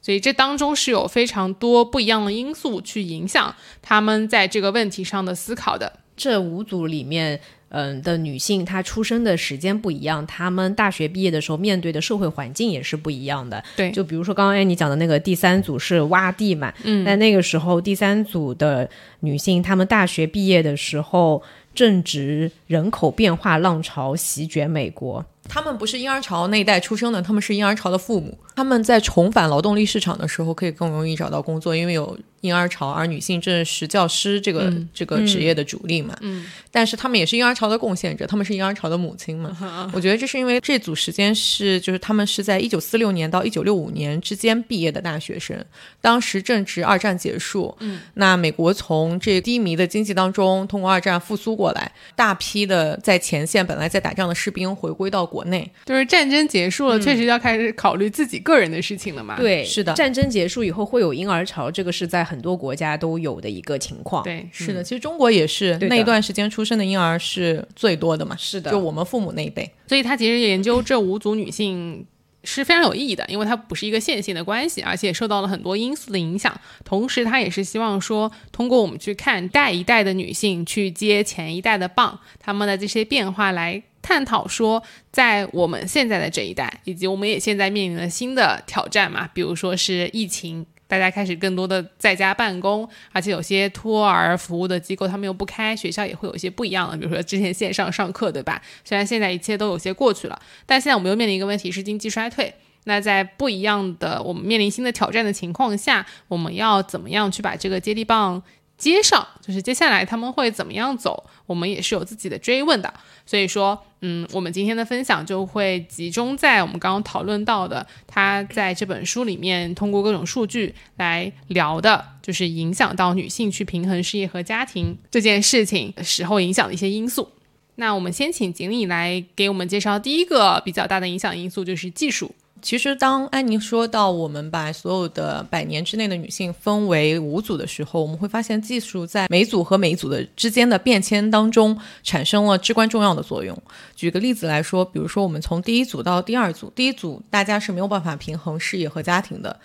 [0.00, 6.00] 所以这当中是有非常多不一样的因素去影响他们在这个问题上的思考的。
[6.16, 13.62] 这五组里面，嗯的女性，她出生的时间不一样，她们大学毕业的时候面对的社会环境也是不一样的。
[13.76, 18.88] 对，就比如说刚刚安妮讲的那个第三组是洼地嘛，嗯，那那个时候第三组的
[19.20, 21.42] 女性，她们大学毕业的时候
[21.74, 25.24] 正值人口变化浪潮席卷美国。
[25.48, 28.36] 他们不是婴儿潮那一代出生的，他们是婴儿潮的父母。
[28.54, 36.14] 他们在重返劳动力市场的时候，可以更容易找到工作，因为有婴儿潮，而女性正是教师这个这个职业的主力嘛。
[36.20, 36.46] 嗯。
[36.70, 39.56] 但是他们也是婴儿潮的贡献者，他们是婴儿潮的母亲嘛。
[39.94, 45.56] 我觉得这是因为这组时间是，就是他们是在一九四六年到一九六五年之间毕业的大学生，
[46.02, 47.74] 当时正值二战结束。
[47.80, 48.00] 嗯。
[48.14, 55.26] 那美国从这低迷的经济当中通过二战复苏过来，大批的在前线本来在打仗的士兵回归到。
[55.32, 59.36] 国内就是战争结束了，确实要开始考虑自己个人的事情了嘛？
[59.38, 59.94] 对，是的。
[59.94, 64.22] 战争结束以后会有婴儿潮，这个是在很多国家都有的一个情况。
[64.22, 64.84] 对，是的。
[64.84, 68.36] 其实中国也是那一段时间出生的婴儿是最多的嘛？
[68.38, 69.70] 是的，就我们父母那一辈。
[69.86, 72.04] 所以他其实研究这五组女性
[72.44, 76.58] 是非常有意义的，因为它不是一个线性的关系，而且受到了很多因素的影响。
[76.84, 83.82] 同时，他也是希望说，通过我们去看代一代的女性去接前一代的棒，他们的这些变化来。
[84.02, 98.60] 探讨说，在我们现在的这一代，以及我们也现在面临了新的挑战嘛，比如说是疫情，大家开始更多的在家办公，而且有些托儿服务的机构他们又不开，学校也会有一些不一样的，比如说之前线上上课，对吧？
[98.84, 102.54] 虽然现在一切都有些过去了，但现在我们又面临一个问题是经济衰退。
[102.84, 108.42] 那在不一样的我们面临新的挑战的情况下，我们要怎么样去把这个接力棒？
[108.82, 112.92] 接上就是接下来他们会怎么样走，我们也是有自己的追问的。
[113.24, 127.30] 所以说，嗯，我们今天的分享就会集中在我们刚刚讨论到的，他在这本书里面通过各种数据来聊的，就是影响到女性去平衡事业和家庭这件事情的时候影响的一些因素。
[127.76, 132.34] 那我们先请锦鲤来给我们介绍第一个比较大的影响因素，就是技术。
[132.62, 143.60] 其实，当安妮说到我们把所有的百年之内的女性分为五组的时候，我们会发现技术在每组和每组的之间的变迁当中产生了至关重要的作用。
[143.96, 149.58] 举个例子来说，比如说我们从第一组到第二组，第一组大家是没有办法平衡事业和家庭的，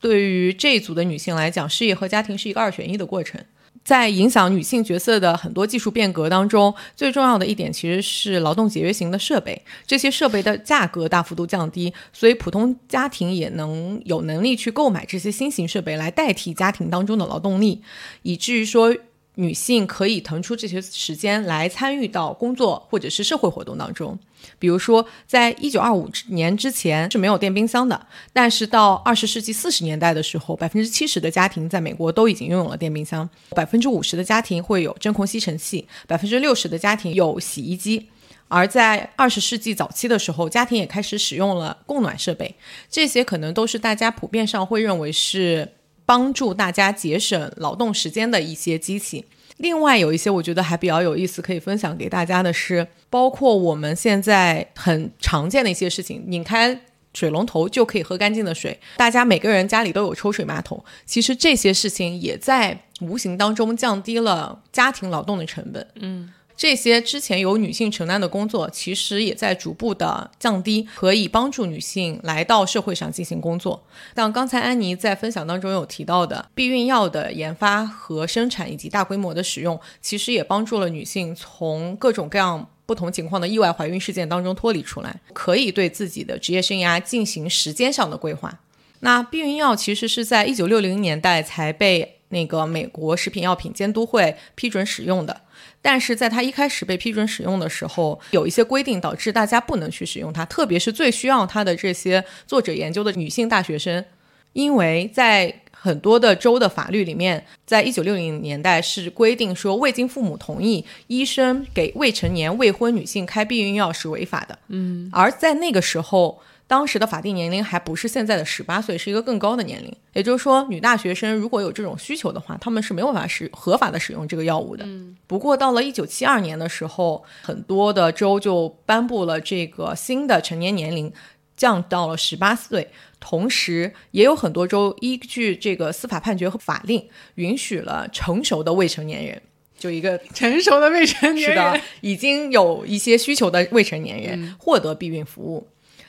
[0.00, 3.38] 对于这一组的女性来讲，事业和家庭是一个二选一的过程。
[3.84, 9.60] 在影响女性角色的很多技术变革当中，最重要的一点其实是劳动节约型的设备。
[9.86, 17.82] 这些设备的价格大幅度降低，所以普通家庭也能有能力去购买这些新型设备来代替家庭当中的劳动力，
[18.22, 18.94] 以至于说。
[19.40, 24.18] 女性可以腾出这些时间来参与到工作或者是社会活动当中，
[24.58, 38.08] 比如说，在一九二五年之前是没有电冰箱的，但是到二十世纪四十年代的时候，百分之七十的家庭在美国都已经拥有了电冰箱，百分之五十的家庭会有真空吸尘器，百分之六十的家庭有洗衣机，
[38.48, 42.56] 而在二十世纪早期的时候，家庭也开始使用了供暖设备，
[42.90, 45.74] 这些可能都是大家普遍上会认为是。
[46.08, 49.26] 帮助大家节省劳动时间的一些机器。
[49.58, 56.80] 另外有一些我觉得还比较有意思，可以分享给大家的是，包括我们现在很常见的一些事情，拧开
[57.12, 58.80] 水龙头就可以喝干净的水。
[58.96, 65.86] 大家每个人家里都有抽水马桶，其实这些事情也在无形当中降低了家庭劳动的成本。
[65.96, 66.32] 嗯。
[66.58, 73.80] 这些之前由女性承担的工作，其实也在逐步的降低，可以帮助女性来到社会上进行工作。
[74.16, 88.58] 像刚才安妮在分享当中有提到的，避孕药的研发和生产以及大规模的使用，其实也帮助了女性从各种各样不同情况的意外怀孕事件当中脱离出来，可以对自己的职业生涯进行时间上的规划。
[88.98, 95.42] 那避孕药其实是在一九六零年代才被那个美国食品药品监督会批准使用的。
[95.80, 104.04] 但是在它一开始被批准使用的时候，有一些规定导致大家不能去使用它，特别是最需要它的这些作者研究的女性大学生，
[104.52, 114.58] 因为在很多的州的法律里面，在一九六零年代是规定说，未经父母同意，医生给未成年未婚女性开避孕药是违法的。
[114.66, 119.92] 嗯，而在那个时候，当时的法定年龄还不是现在的十八岁，是一个更高的年龄。
[120.12, 124.86] 也就是说，女大学生如果有这种需求的话，他们是没有办法使合法的使用这个药物的。
[125.26, 131.12] 不过到了一九七二年的时候，很多的州就颁布了这个新的成年年龄。
[131.56, 132.88] 降到了十八岁，
[133.18, 137.04] 同时也有很多州依据这个司法判决和法令，
[137.34, 139.42] 允许了成熟的未成年人，
[139.76, 145.66] 就一个成熟的未成年人，是的，已经有一些需求的未成年人获得避孕服务，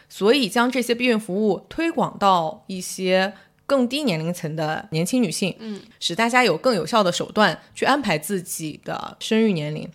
[0.10, 3.32] 所以将这些避孕服务推广到一些
[3.66, 9.88] 更低年龄层的年轻女性，嗯，使大家有更有效的手段去安排自己的生育年龄。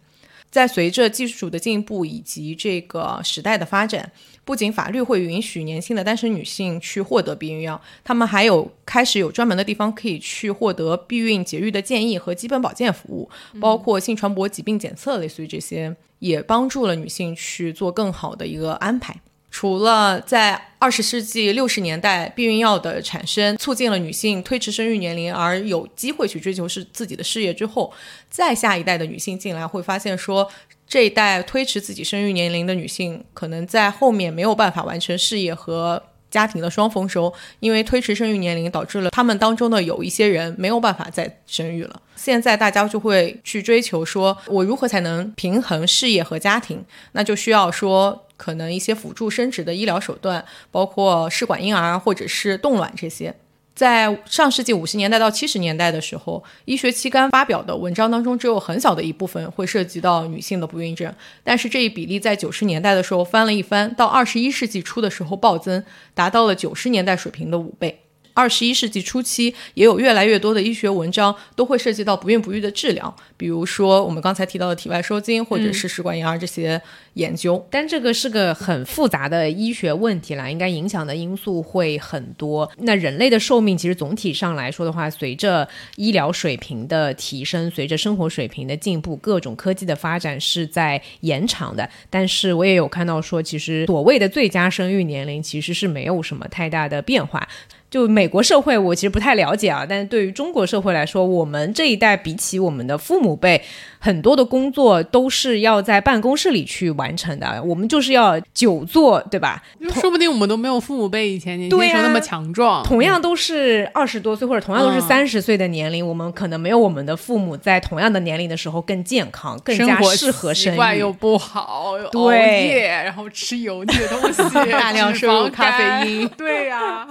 [0.48, 4.12] 在随着技术的进步以及这个时代的发展，
[4.44, 13.28] 不仅法律会允许年轻的单身女性去获得避孕药，她们还有开始有专门的地方可以去获得避孕节育的建议和基本保健服务，
[13.60, 19.20] 包括性传播疾病检测，类似于这些，也帮助了女性去做更好的一个安排。
[19.56, 27.92] 除了在二十世纪六十年代避孕药的产生促进了女性推迟生育年龄而有机会去追求是自己的事业之后，
[28.28, 30.50] 再下一代的女性进来会发现说，
[30.88, 36.02] 这一代推迟自己生育年龄的女性可能在后面没有办法完成事业和
[36.34, 42.02] 家庭的双丰收，因为推迟生育年龄导致了他们当中的有一些人没有办法再生育了。
[42.16, 46.84] 现在大家就会去追求说，我如何才能平衡事业和家庭？
[47.12, 48.20] 那就需要说。
[48.36, 53.32] 可能一些辅助生殖的医疗手段，包括试管婴儿或者是冻卵这些，
[53.74, 61.12] 在上世纪五十年代到七十年代的时候，医学期刊发表的文章当中，只有很小的一部分会涉及到女性的不孕症。
[61.42, 68.03] 但是这一比例在九十年代的时候翻了一番，到二十一世纪初的时候暴增，达到了九十年代水平的五倍。
[68.34, 76.80] 二十一世纪初期，也有越来越多的医学文章都会涉及到不孕不育的治疗，比如说我们刚才提到的体外受精，或者是试管婴儿这些
[77.14, 77.64] 研究。
[77.70, 82.68] 但这个是个很复杂的医学问题啦，应该影响的因素会很多。
[82.78, 91.88] 那人类的寿命其实总体上来说的话，随着医疗水平的提升，随着生活水平的进步，各种科技的发展是在延长的。
[92.10, 97.48] 但是我也有看到说，其实所谓的最佳生育年龄其实是没有什么太大的变化。
[97.94, 99.86] 就美国社会，我其实不太了解啊。
[99.88, 103.62] 但是对于中国社会来说，我们这一代比起我们的父母辈，
[104.04, 107.62] 很多的工作都是要在办公室里去完成的。
[107.64, 109.62] 我们就是要久坐，对吧？
[109.94, 112.84] 说不定我们都没有父母辈以前年轻时候那么强壮。
[112.84, 120.98] 同样都是二十多岁，或者同样都是三十岁的年龄，我们可能没有我们的父母在同样的年龄的时候更健康，更加适合生育。
[120.98, 126.28] 又不好，对，然后吃油腻的东西， 大量摄入咖啡因。
[126.36, 127.08] 对呀。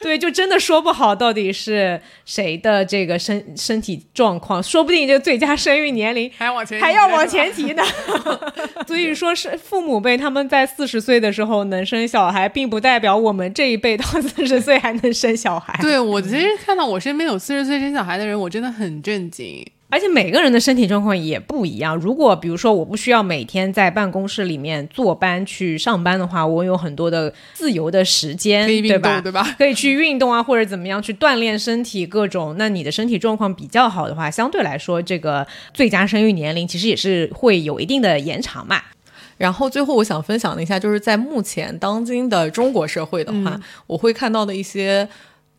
[0.00, 7.82] 对，就真的说不好到底是谁的这个身身体状况，说不定这最佳生育年龄还要往前还要往前提呢。
[8.86, 15.78] 所以说是父母辈他们在四十岁的时候能生小孩，并不代表我们这一辈到 四十岁还能生小孩。
[15.80, 19.64] 对我其实看到我身边有四十岁生小孩的人，我真的很震惊。
[19.92, 21.94] 而且每个人的身体状况也不一样。
[21.94, 29.20] 如果比如说我不需要每天在办公室里面坐班去上班的话，我有很多的自由的时间，对吧？
[29.20, 29.46] 对吧？
[29.58, 32.56] 可以去运动啊，或者怎么样去锻炼身体，各种。
[32.58, 38.80] 那你的身体状况比较好的话，相对来说，这个最佳生育年龄其实也是会有一定的延长嘛。
[39.36, 45.06] 然后最后我想分享一下，就是在目前当今的中国社会的话，我会看到的一些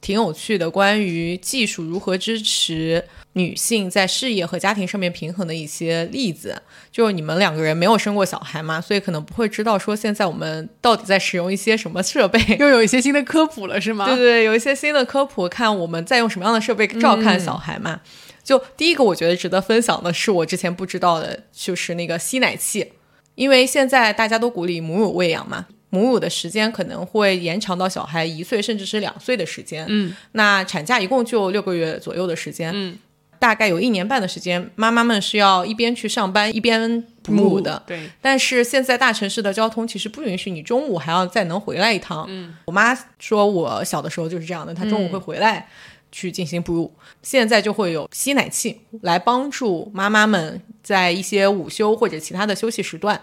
[0.01, 3.03] 挺有趣的关于技术如何支持。
[3.33, 6.61] 女性在事业和家庭上面平衡的一些例子，
[6.91, 14.05] 就是你们两个人没有生过小孩嘛，所以可能不会知道说现在我们到底在使用一些什么设备， 又有一些新的科普了，是吗？
[14.05, 18.01] 对对，有一些新的科普，看我们在用什么样的设备照看小孩嘛。
[18.43, 22.91] 就第一个，我觉得值得分享的是我之前不知道的，就是那个吸奶器，
[23.35, 29.85] 因为现在大家都鼓励母乳喂养嘛，母乳的时间可能会延长到小孩一岁甚至是两岁的时间。
[29.87, 32.71] 嗯，那产假一共就六个月左右的时间。
[32.75, 32.99] 嗯。
[33.43, 37.83] 大概有一年半的时间，妈妈们是要一边去上班一边哺乳的。
[37.85, 42.25] 对，但是现在大城市的交通其实不允许你中午还要再能回来一趟。
[42.29, 45.67] 嗯，我妈说我小的时候就是这样的，她中午会回来
[46.09, 46.89] 去进行哺乳。
[47.21, 53.19] 现在就会有吸奶器来帮助妈妈们在一些午休或者其他的休息时段。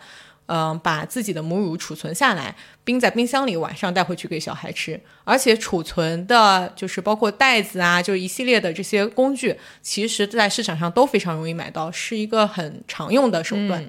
[0.53, 2.57] 嗯，把自己的母乳储存下来，
[2.91, 5.01] 冰在冰箱里，晚上带回去给小孩吃。
[5.23, 13.89] 而且储存的，就是包括袋子啊，就是一系列的这些工具，其实在市场上都非常容易买到，是一个很常用的手段，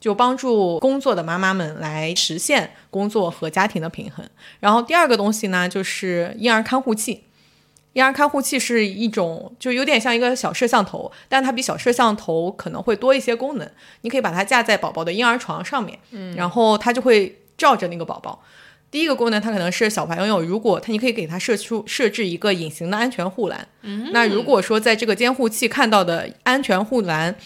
[0.00, 4.26] 就帮助工作的妈妈们来实现工作和家庭的平衡。
[4.58, 7.24] 然后第二个东西呢，就是婴儿看护器。
[7.92, 13.68] 婴儿看护器是一种，就有点像一个小摄像头，但它比小摄像头可能会多一些功能。
[14.02, 18.42] 你可以把它架在宝宝的婴儿床上面，嗯，然后它就会照着那个宝宝。
[18.90, 23.68] 第一个功能，它可能是小朋友，如果他你可以给他设出设置一个隐形的安全护栏。
[23.82, 27.36] 嗯，那如果说在这个监护器看到的安全护栏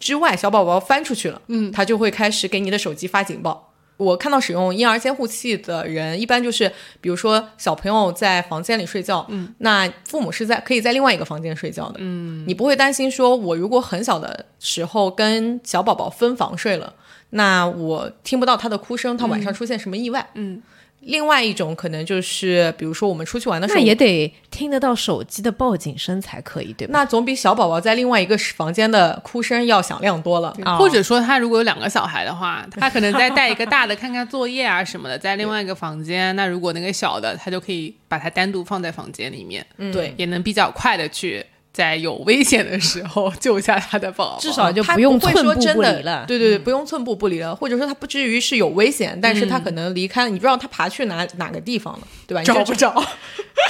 [0.00, 3.66] 之外，小宝宝翻出去了，嗯，他就会开始给你的手机发警报。
[3.96, 16.94] 我看到使用婴儿监护器的人，一般就是比如说小朋友在房间里睡觉，嗯，那父母是在可以在另外一个房间睡觉的，嗯，你不会担心说我如果很小的时候跟小宝宝分房睡了，
[17.30, 20.62] 那我听不到他的哭声，他晚上出现什么意外，嗯。
[21.00, 26.92] 另外一种可能就是，比如说我们出去玩的时候，那也得听得到手机的报警声才可以，对吧？
[26.92, 30.52] 那总比小宝宝在另外一个房间的哭声要响亮多了。
[30.76, 36.34] 或者说，他如果有两个小孩的话，他可能再带一个大的看看作业啊什么的，在另外一个房间。
[36.34, 41.46] 那如果那个小的，他就可以把它单独放在房间里面，对，也能比较快的去。
[41.78, 46.24] 在有危险的时候 救下他的宝宝，至少就不用寸步不离了。
[46.26, 52.42] 对对对，不用寸步不离了，或者说他不至于是有危险，但是他可能离开，你不知道他爬去哪哪个地方了，对吧？
[52.42, 52.92] 找不着，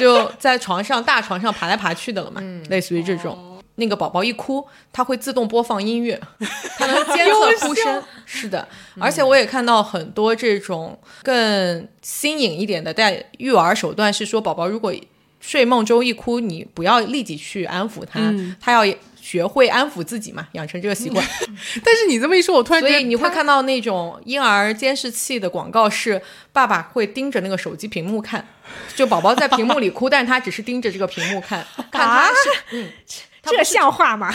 [0.01, 2.41] 就在床上大床上爬来爬去的了嘛，
[2.71, 3.61] 类似于这种。
[3.75, 6.19] 那个宝宝一哭，他会自动播放音乐，
[6.79, 8.03] 他能监测哭声。
[8.25, 8.67] 是的，
[8.99, 14.95] 而且我也看到很多这种更新颖一点的带育儿手段，是说宝宝如果。
[15.41, 18.21] 睡梦中一哭，你不要立即去安抚他，
[18.61, 21.25] 他要学会安抚自己嘛，养成这个习惯。
[21.85, 26.21] 但是你这么一说，我突然所以你会看到那种婴儿监视器的广告，是
[26.53, 28.47] 爸爸会盯着那个手机屏幕看，
[28.97, 32.89] 就宝宝在屏幕里哭， 但是他只是盯着这个屏幕看， 看他是嗯，
[33.43, 34.35] 这像话吗？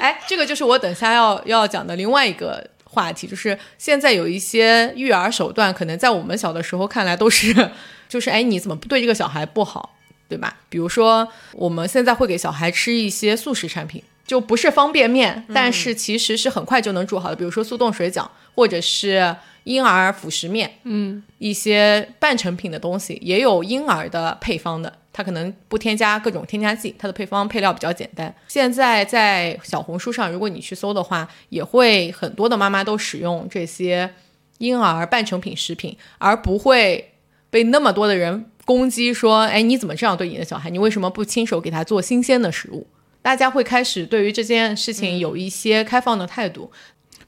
[0.00, 7.70] 哎，这个就是我等下要要讲的另外一个话题，就是现在有一些育儿手段，可能在我们小的时候看来都是。
[8.08, 9.96] 就是哎，你怎么不对这个小孩不好，
[10.28, 10.56] 对吧？
[10.68, 19.34] 比如说，我们现在会给小孩吃一些速食产品，就不是方便面，但是其实是很快就能煮好的，比如说速冻水饺，或者是
[19.64, 28.34] 婴儿辅食面，嗯，一些半成品的东西，也有婴儿的配方的，它可能不添加各种添加剂，它的配方配料比较简单。
[28.48, 34.10] 现在在小红书上，如果你去搜的话，也会很多的妈妈都使用这些
[34.58, 37.12] 婴儿半成品食品，而不会。
[37.50, 40.70] 被那么多的人攻击说：“哎，你怎么这样对你的小孩？
[40.70, 42.86] 你为什么不亲手给他做新鲜的食物？”
[43.20, 46.70] 大家会开始对于这件事情有一些开放的态度。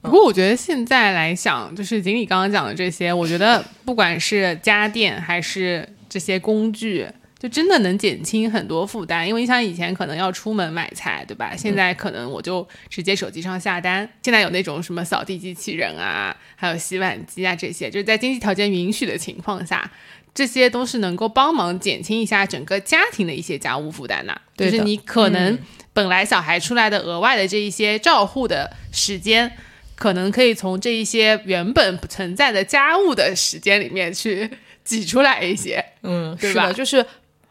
[0.00, 7.06] 不过，我觉得现在来想，就是锦鲤刚刚讲的这些，我觉得不管是家电还是这些工具。
[7.40, 11.56] 就真的能减轻很多负担，因为你想以前可能要出门买菜，对吧？
[11.56, 14.06] 现在可能我就直接手机上下单。
[14.22, 19.90] 现在有那种什么扫地机器人啊，还有洗碗机啊，这些就是在经济条件允许的情况下，
[20.34, 24.38] 这些都是能够帮忙减轻一下整个家庭的一些家务负担的。
[24.54, 25.58] 就是你可能
[25.94, 29.50] 本来小孩出来的额外的这一些照护的时间，
[29.94, 34.50] 可能可以从这一些原本不存在的家务的时间里面去
[34.84, 36.70] 挤出来一些，嗯，对吧？
[36.70, 37.02] 就是。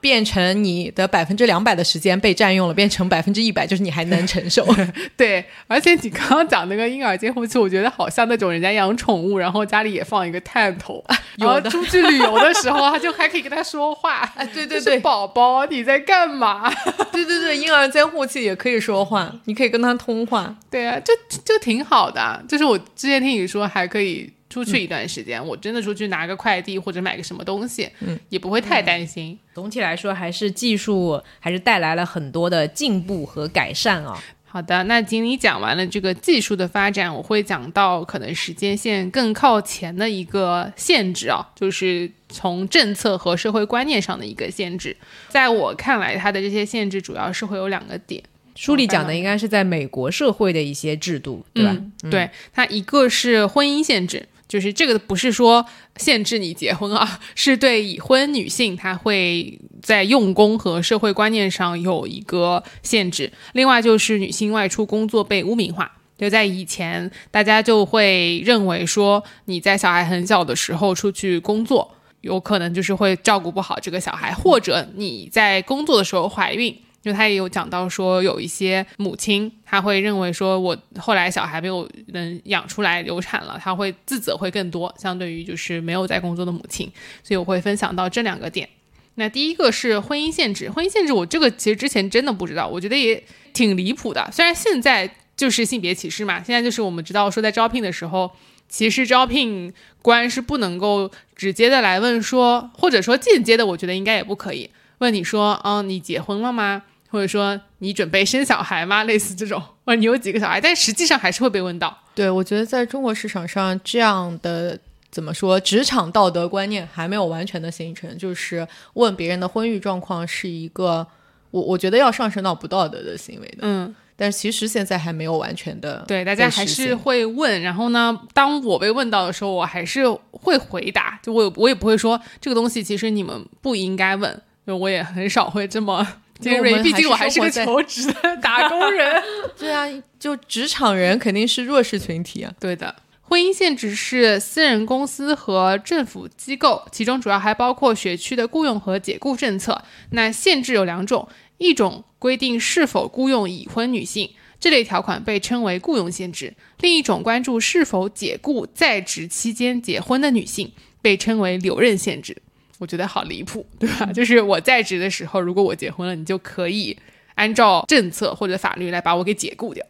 [0.02, 4.66] 变成你的百分之两百的时间被占用了，变成百分之一百，就是你还能承受。
[5.18, 11.04] 对，而且你刚刚讲那个婴儿监护器，我觉得好像那种人家养宠物，然后家里也放一个探头，
[11.38, 14.20] 然后出去旅游的时候，他就还可以跟他说话。
[14.36, 16.70] 哎， 对对对，宝宝你在干嘛？
[17.12, 20.56] 对对对，婴儿监护器也可以说话，你可以跟他通话。
[20.72, 22.44] 对啊，就就挺好的。
[22.48, 24.32] 就是我之前听你说还可以。
[24.50, 29.38] 出去一段时间，我真的出去拿个快递或者买个什么东西，嗯，也不会太担心。
[29.54, 34.22] 总体来说，还是技术还是带来了很多的进步和改善啊。
[34.52, 44.98] 好的，那经理讲完了这个技术的发展，我会讲到可能时间线更靠前的一个限制啊，就是从政策和社会观念上的一个限制。
[45.28, 48.24] 在我看来，它的这些限制主要是会有两个点。
[48.56, 51.78] 书里讲的应该是在美国社会的一些制度，对吧？
[52.10, 54.28] 对，它一个是婚姻限制。
[54.50, 55.64] 就是这个不是说
[55.96, 63.32] 限制你结婚啊，是对已婚女性，她会在用工和社会观念上有一个限制。
[63.54, 76.76] 另外就是女性外出工作被污名化，就在以前大家就会认为说你在小孩很小的时候出去工作，有可能就是会照顾不好这个小孩，或者你在工作的时候怀孕。
[77.04, 86.92] 因为他也有讲到说，有一些母亲，他会认为说，我后来小孩没有能养出来流产了，他会自责会更多，相对于就是没有在工作的母亲，
[87.24, 88.68] 所以我会分享到这两个点。
[89.16, 93.22] 那第一个是婚姻限制，婚姻限制我这个其实之前真的不知道，我觉得也
[93.54, 94.30] 挺离谱的。
[94.32, 98.32] 虽然现在就是性别歧视嘛，现在就是我们知道说在招聘的时候，
[98.68, 104.70] 其实招聘官是不能够直接的来问说，或者说间接的，我觉得应该也不可以。
[105.00, 106.84] 问你说，嗯，你结婚了吗？
[107.12, 109.04] 或者说你准备生小孩吗？
[109.06, 110.62] 类似这种，或者你有几个小孩？
[110.62, 111.98] 但实际上还是会被问到。
[112.14, 114.80] 对，我觉得在中国市场上，这样的
[115.10, 121.08] 怎么说，职场道德观念还没有完全的形成，就是问别人的婚育状况是一个，
[121.50, 123.60] 我我觉得要上升到不道德的行为的。
[123.62, 127.60] 嗯，但是其实现在还没有完全的对，大家还是会问。
[127.64, 131.20] 然后呢，当我被问到的时候，我还是会回答。
[131.24, 134.40] 就我我也不会说这个东西其实你们不应该问。
[134.70, 136.08] 就我也很少会这么。
[136.40, 139.22] 尖锐，毕竟我还是个求职的 打工人。
[139.58, 139.88] 对啊，
[140.20, 142.54] 就职场人肯定是弱势群体啊。
[142.60, 149.84] 对的，婚姻限制是私人公司和政府机构，其中主要还包括学区的雇佣和解雇政策。
[150.12, 162.42] 那限制有两种，一种规定是否雇佣已婚女性，这类条款被称为雇佣限制；另一种关注是否解雇在职期间结婚的女性，被称为留任限制。
[162.80, 164.08] 我觉得好离谱，对吧？
[164.12, 166.98] 就是我在职的时候，如果我结婚了，你就可以
[167.36, 169.86] 按照政策或者法律来把我给解雇掉。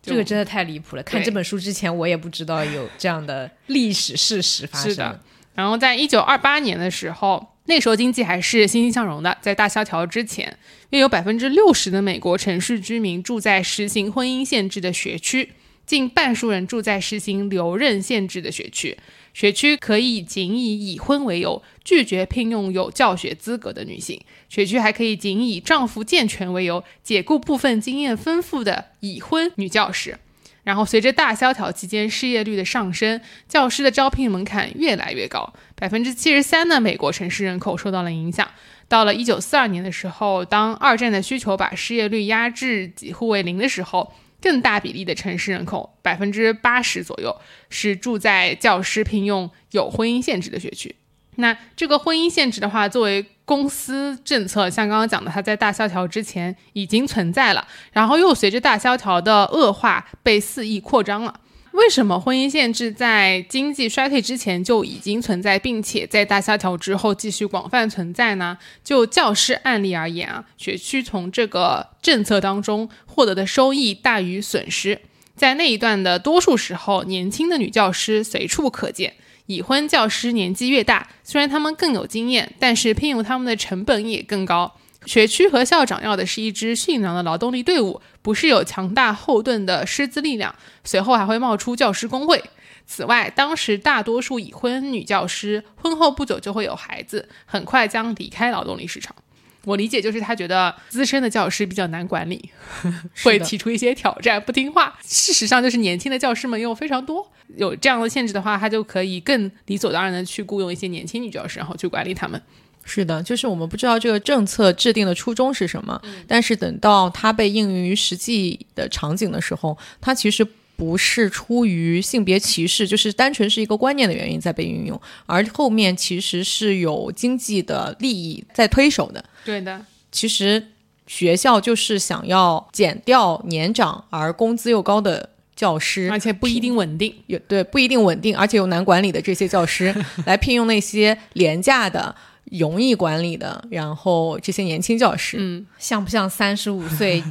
[0.00, 1.02] 这个真的太离谱了。
[1.02, 4.90] 看这本书之前，我也不知道有这样的历史事实发生。
[4.90, 5.20] 是的。
[5.54, 9.36] 然后在一九二八年的时候，那时候经济还是欣欣向荣的。
[9.42, 10.56] 在大萧条之前，
[10.90, 15.52] 约有百分之六十的美国城市居民住在实行婚姻限制的学区，
[15.84, 18.96] 近半数人住在实行留任限制的学区。
[19.38, 24.20] 学区可以仅以已婚为由拒绝聘用有教学资格的女性。
[24.48, 30.18] 学区还可以仅以丈夫健全为由解雇部分经验丰富的已婚女教师。
[30.64, 35.52] 然后，随着大萧条期间失业率的上升，教师的招聘门槛越来越高。
[35.76, 38.44] 百分之七十三的美国城市人口受到了影响。
[38.88, 44.12] 到了一九四二年的时候，当二战的需求把失业率压制几乎为零的时候。
[44.40, 47.34] 更大比例的城市人口，百分之八十左右
[47.70, 50.94] 是住在教师聘用有婚姻限制的学区。
[51.36, 61.40] 那这个婚姻限制的话，作为公司政策，像刚刚讲的，它在大萧条之前已经存在了，然后又随着大萧条的恶化被肆意扩张了。
[61.72, 68.58] 为什么婚姻限制在经济衰退之前就已经存在，并且在大萧条之后继续广泛存在呢？
[68.82, 75.00] 就教师案例而言啊，学区从这个政策当中获得的收益大于损失。
[75.36, 79.14] 在那一段的多数时候，年轻的女教师随处可见。
[79.46, 84.76] 已婚教师年纪越大，虽然他们更有经验，但是聘用他们的成本也更高。
[85.08, 90.54] 学区和校长要的是一支驯良的劳动力队伍，不是有强大后盾的师资力量。
[90.84, 92.44] 随后还会冒出教师工会。
[92.86, 99.16] 此外，当时大多数已婚女教师婚后不久就会有孩子，很快将离开劳动力市场。
[99.64, 102.50] 我理解就是他觉得资深的教师比较难管理，
[103.24, 104.98] 会提出一些挑战，不听话。
[105.02, 112.40] 事实上，就是年轻的教师们又非常多，有这样的限制的话，他就可以更理所当然的去雇佣一些年轻女教师，然后去管理他们。
[112.88, 129.22] 是的，就是我们不知道这个政策制定的初衷是什么，但是等到它被应用于实际的场景的时候，它其实不是出于性别歧视，就是单纯是一个观念的原因在被运用，而后面其实是有经济的利益在推手的。
[129.44, 130.68] 对的，其实
[131.06, 139.92] 学校就是想要减掉年长而工资又高的教师，而且不一定稳定，有对不一定稳定，而且又难管理的这些教师，
[140.24, 142.14] 来聘用那些廉价的。
[142.52, 147.22] 容易管理的，然后这些年轻教师，嗯，像不像三十五岁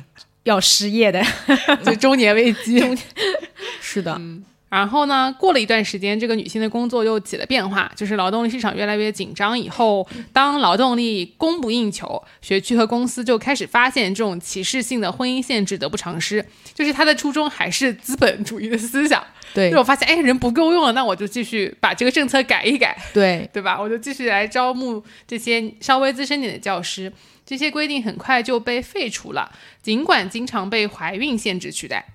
[0.44, 1.24] 要失业的，
[1.86, 2.82] 就中年危机？
[3.82, 4.20] 是的。
[4.70, 19.24] 然后呢，过了一段时间，这个女性的工作又起了变化，就是劳动力市场越来越紧张以后，当劳动力供不应求，学区和公司就开始发现这种歧视性的婚姻限制得不偿失，就是他的初衷还是资本主义的思想。
[19.54, 23.82] 对，就我发现，哎，人不够用了，那我就继续把这个政策改一改，对，对吧？
[23.82, 27.12] 我就继续来招募这些稍微资深点的教师。
[27.46, 29.50] 这些规定很快就被废除了，
[29.82, 32.06] 尽管经常被怀孕限制取代。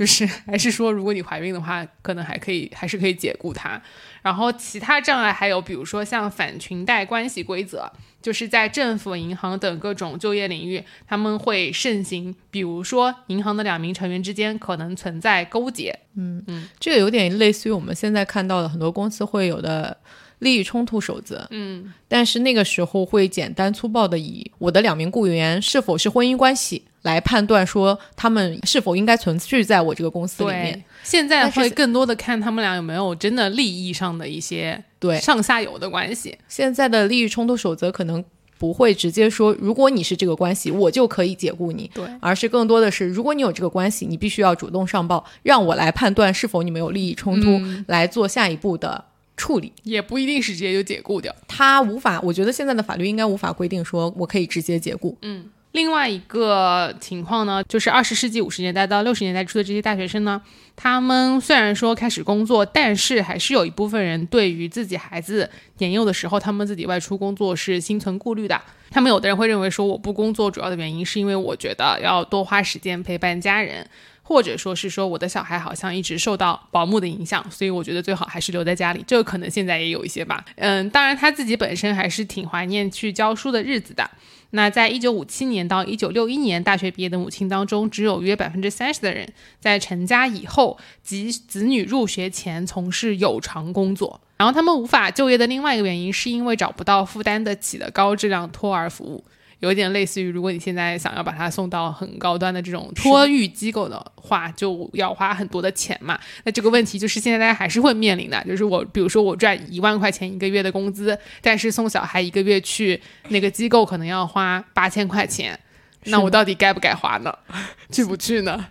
[0.00, 3.78] 就是 还是说，如果你怀孕的话，可能还可以，还是可以解雇他。
[4.22, 7.92] 然后其他障碍还有，比如说像反裙带关系规则，
[8.22, 12.34] 就是在政府、银行等各种就业领域，他们会盛行。
[12.50, 15.94] 比如说，银行的两名成员之间可能存在勾结。
[16.16, 19.94] 嗯嗯，这个有点类似于我们现在看到的很多公司会有的
[20.38, 21.46] 利益冲突守则。
[21.50, 26.84] 嗯，但是那个时候会简单粗暴的以我的两名雇员是否是婚姻关系。
[27.02, 30.84] 来判断说他们是否应该存续在我这个公司里面。
[31.02, 36.36] 现在会更多的看他们俩有没有真的利益上的一些对上下游的关系。
[36.46, 38.22] 现在的利益冲突守则可能
[38.58, 41.90] 不会直接说，如果你是这个关系，我就可以解雇你。
[41.94, 49.02] 对，而是更多的是，如果你有这个关系，你必须要主动上报，让我来判断是否你们有利益冲突，来做下一步的
[49.38, 51.34] 处理，也不一定是直接就解雇掉。
[51.48, 55.16] 他无法，我觉得现在的法律应该无法规定说我可以直接解雇。
[55.22, 60.40] 嗯，另外一个情况呢，就是二十世纪五十年代到六十年代初的这些大学生呢，
[60.74, 65.48] 他们虽然说开始工作，但是还是有一部分人对于自己孩子
[65.78, 68.60] 年幼的时候，他们自己外出工作是心存顾虑的。
[68.90, 73.86] 他们有的人会认为说，我不工作主要的原因是因为我觉得要多花时间陪伴家人。
[74.22, 79.02] 或者说是说我的小孩好像一直受到保姆的影响，所以我觉得最好还是留在家里。
[79.04, 80.44] 这个可能现在也有一些吧。
[80.54, 84.08] 嗯，当然他自己本身还是挺怀念去教书的日子的。
[84.50, 94.20] 那在一九五七年到一九六一年大学毕业的母亲当中，只有约百分之三十的人在成家以后及子女入学前从事有偿工作。
[94.36, 99.24] 然后他们无法就业的另外一个原因，是因为找不到负担得起的高质量托儿服务。
[99.60, 106.18] 有点类似于，如果你现在想要把它送到很高端的这种托育机构的话，就要花很多的钱嘛。
[106.44, 115.58] 那这个问题就是现在大家还是会面临的，就是我比如说我赚一万块钱一个月的工资，但是送小孩一个月去那个机构可能要花八千块钱，
[116.04, 117.32] 那我到底该不该花呢？
[117.92, 118.66] 去不去呢？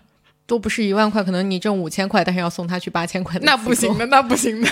[0.46, 4.68] 都不是一万块，可能你挣五千块，但是要送他去八千块，那不行的，那不行的。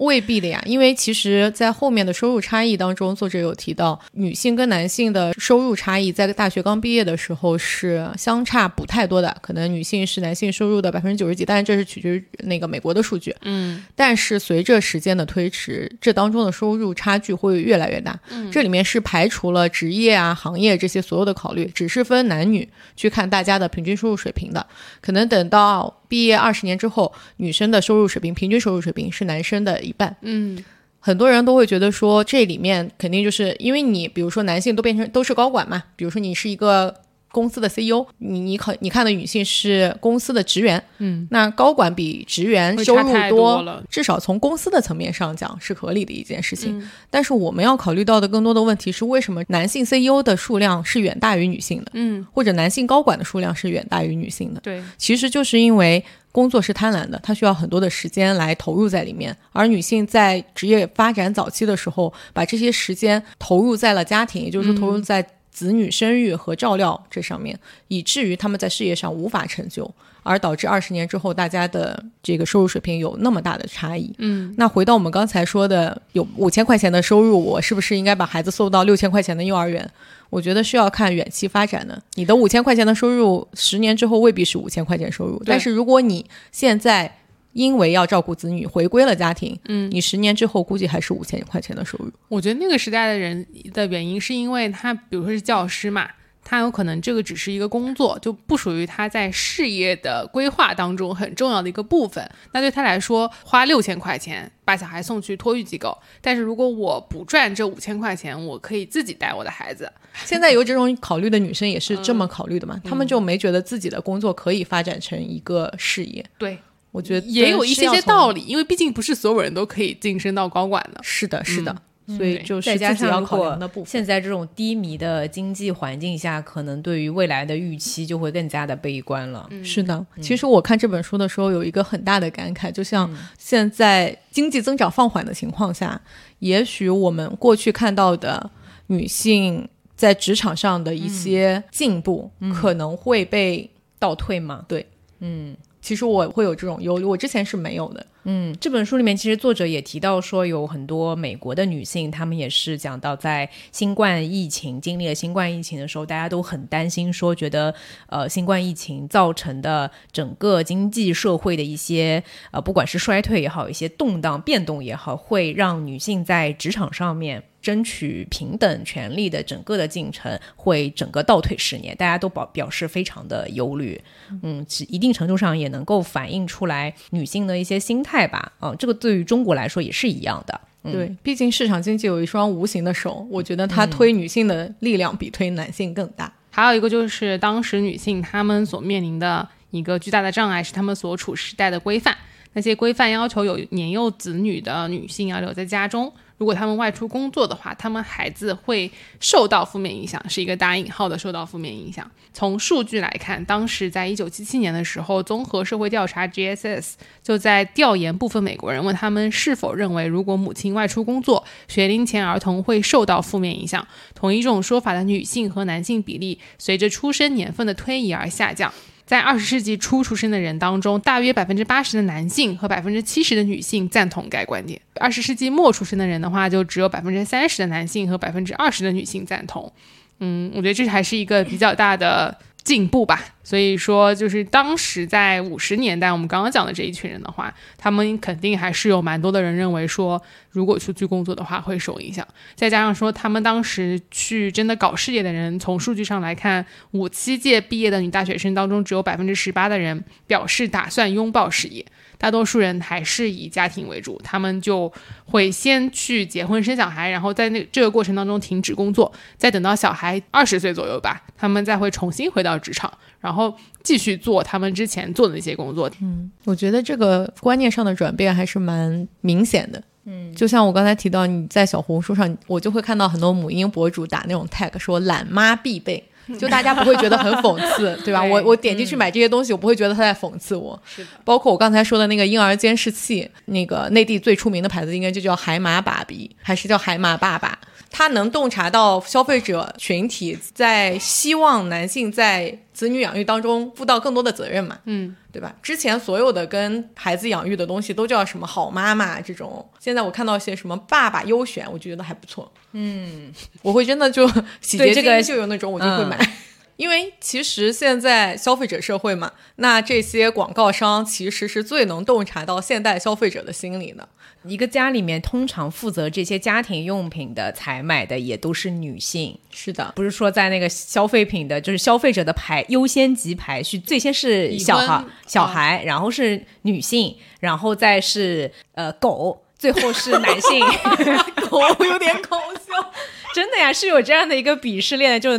[0.00, 13.34] 未必的呀，因为其实，在后面的收入差异当中，作者有提到，女性跟男性的收入差异，在大学刚毕业的时候是相差不太多的，可能女性是男性收入的百分之九十几，但是这是取决于那个美国的数据。
[13.42, 18.18] 嗯，但是随着时间的推迟，这当中的收入差距会越来越大。
[18.30, 24.66] 嗯，这里面是排除了职业啊、行业这些所有的考虑，只是分男女去看大家的平均收入水平的，
[25.02, 25.99] 可能等到。
[26.10, 30.14] 毕业二十年之后，女生的收入水平平均收入水平是男生的一半。
[30.20, 30.62] 嗯，
[30.98, 36.94] 很多人都会觉得说，这里面肯定就是因为你，比如说男性都变成都是高管嘛，比如说你是一个。
[37.32, 46.82] 公司的 CEO，你你可你看的女性是公司的职员，嗯，那高管比职员收入多，至少从公司的层面上讲是合理的一件事情。
[47.08, 51.90] 但是我们要考虑到的更多的问题是，为什么男性 CEO 的数量是远大于女性的？
[51.94, 54.60] 嗯，或者男性高管的数量是远大于女性的？
[54.60, 65.24] 对，其实就是因为工作是贪婪的，它需要很多的时间来投入在里面，而女性在职业发展早期的时候，把这些时间投入在了家庭，也就是说投入在。
[65.50, 69.90] 子女生育和照料这上面，以至于他们在事业上无法成就，
[70.22, 74.12] 而导致二十年之后大家的这个收入水平有那么大的差异。
[74.18, 79.90] 嗯，那回到我们刚才说的，有五千块钱的收入，我是不是应该把孩子送到六千块钱的幼儿园？
[80.30, 82.00] 我觉得是要看远期发展的。
[82.14, 87.16] 你的五千块钱的收入，十年之后未必是五千块钱收入，但是如果你现在。
[87.52, 89.58] 因为要照顾子女，回归了家庭。
[89.66, 92.10] 嗯，你十年之后估计还是五千块钱的收入。
[92.28, 96.08] 我觉得那个时代的人的原因，是因为他，比如说是教师嘛，
[96.44, 102.28] 他有可能这个只是一个工作，就不属于他在事业的规划当中很重要的一个部分。
[102.52, 109.90] 那对他来说，花六千块钱把小孩送去托育机构，但是如果我不赚这五千块钱，我可以自己带我的孩子。
[110.24, 112.80] 现在有这种考虑的女生也是这么考虑的嘛？
[112.84, 116.24] 他们就没觉得自己的工作可以发展成一个事业。
[116.38, 116.58] 对。
[116.92, 121.00] 我觉得也有一些些道理，因为毕竟不是所有人都可以晋升到高管的。
[121.02, 121.74] 是的，是的，
[122.16, 123.90] 所以就是再加上考量的部分。
[123.90, 129.48] 现在这种低迷的经济环境下，可能对于未来的预期就会更加的悲观了。
[129.62, 136.00] 是的，其实我看这本书的时候有一个很大的感慨，就像现在经济增长放缓的情况下，
[136.40, 138.50] 也许我们过去看到的
[138.88, 143.70] 女性在职场上的一些进步，可能会被
[144.00, 144.64] 倒退吗？
[144.66, 144.84] 对，
[145.20, 145.56] 嗯。
[145.90, 148.06] 其实我会有这种忧虑，我之前是没有的。
[148.24, 157.74] 嗯，这本书里面其实作者也提到说，有很多美国的女性，她们也是讲到在新冠疫情经历了新冠疫情的时候，大家都很担心，说觉得
[158.08, 167.42] 呃新冠疫情造成的整个经济社会的一些呃不管是衰退也好，一些动荡变动也好，会让女性在职场上面。
[167.60, 174.00] 争取平等权利的整个的进程会整个倒退十年，大家都表表示非常的忧虑。
[174.42, 178.52] 嗯，其一定程度上也能够反映出来女性的一些心态吧。
[178.60, 180.60] 嗯，这个对于中国来说也是一样的。
[180.82, 186.32] 对，毕竟市场经济有一双无形的手，我觉得它推女性的力量比推男性更大。
[186.50, 192.16] 还有一个就是当时女性她们所面临的一个巨大的障碍是她们所处时代的规范，
[192.54, 196.10] 那些规范要求有年幼子女的女性要留在家中。
[196.40, 202.10] 如果他们外出工作的话，他们孩子会受到负面影响，是一个打引号的受到负面影响。
[202.32, 213.86] 从数据来看，当时在一九七七年的时候，综合社会调查 GSS 就在调研部分美国人，问他们是否认为，如果母亲外出工作，学龄前儿童会受到负面影响。
[214.14, 218.72] 同一种说法的女性和男性比例随着出生年份的推移而下降。
[219.10, 224.80] 在二十世纪初出生的人当中，大约百分之八十的男性和百分之七十的女性赞同该观点。
[225.00, 229.72] 二十世纪末出生的人的话，就只有百分之三十的男性和百分之二十的女性赞同。
[230.20, 232.38] 嗯，我觉得这还是一个比较大的。
[232.62, 242.26] 进步吧，所以说就是当时在五十年代，我们刚刚讲的这一群人的话，他们肯定还是有蛮多的人认为说，如果出去工作的话会受影响。
[242.54, 251.84] 再加上说，他们当时去真的搞事业的人，从数据上来看，五七届毕业的女大学生当中，只有百分之十八的人表示打算拥抱事业。
[252.20, 254.92] 大多数人还是以家庭为主，他们就
[255.24, 265.90] 会先去结婚生小孩，然后在那这个过程当中停止工作，再等到小孩二十岁左右吧，他们再会重新回到职场，然后继续做他们之前做的那些工作。
[266.02, 269.82] 嗯，我觉得这个观念上的转变还是蛮明显的。
[270.04, 276.04] 嗯，就像我刚才提到，你在小红书上，我就会看到很多母婴博主打那种 tag，说懒妈必备。
[276.38, 278.22] 就大家不会觉得很讽刺， 对吧？
[278.22, 280.80] 我我点进去买这些东西，我不会觉得他在讽刺我。
[280.84, 287.58] 是的，包括我刚才说的那个婴儿监视器，那个内地最出名的牌子应该就叫海马爸比，还是叫海马爸爸？
[287.90, 294.78] 它能洞察到消费者群体在希望男性在子女养育当中负到更多的责任嘛？
[294.84, 295.54] 嗯，对吧？
[295.62, 302.50] 之前所有的跟孩子养育的东西都叫什么好妈妈这种，现在我看到一些什么爸爸优选，我就觉得还不错。
[302.72, 303.32] 嗯，
[303.62, 304.26] 我会真的就
[304.60, 306.18] 洗洁这个就有那种我就会买。
[306.76, 314.08] 因为其实现在消费者社会嘛，那这些广告商其实是最能洞察到现代消费者的心理的。
[314.44, 330.64] 一个家里面通常负责这些家庭用品的采买的也都是女性，是的，不是说在那个消费品的，就是消费者的排优先级排序，最先是小孩，小孩，然后是女性，然后再是呃狗，最后是男性。
[331.50, 332.92] 狗有点搞笑。
[333.32, 335.30] 真的呀，是有这样的一个鄙视链，就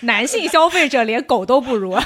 [0.00, 1.96] 男性消费者连狗都不如。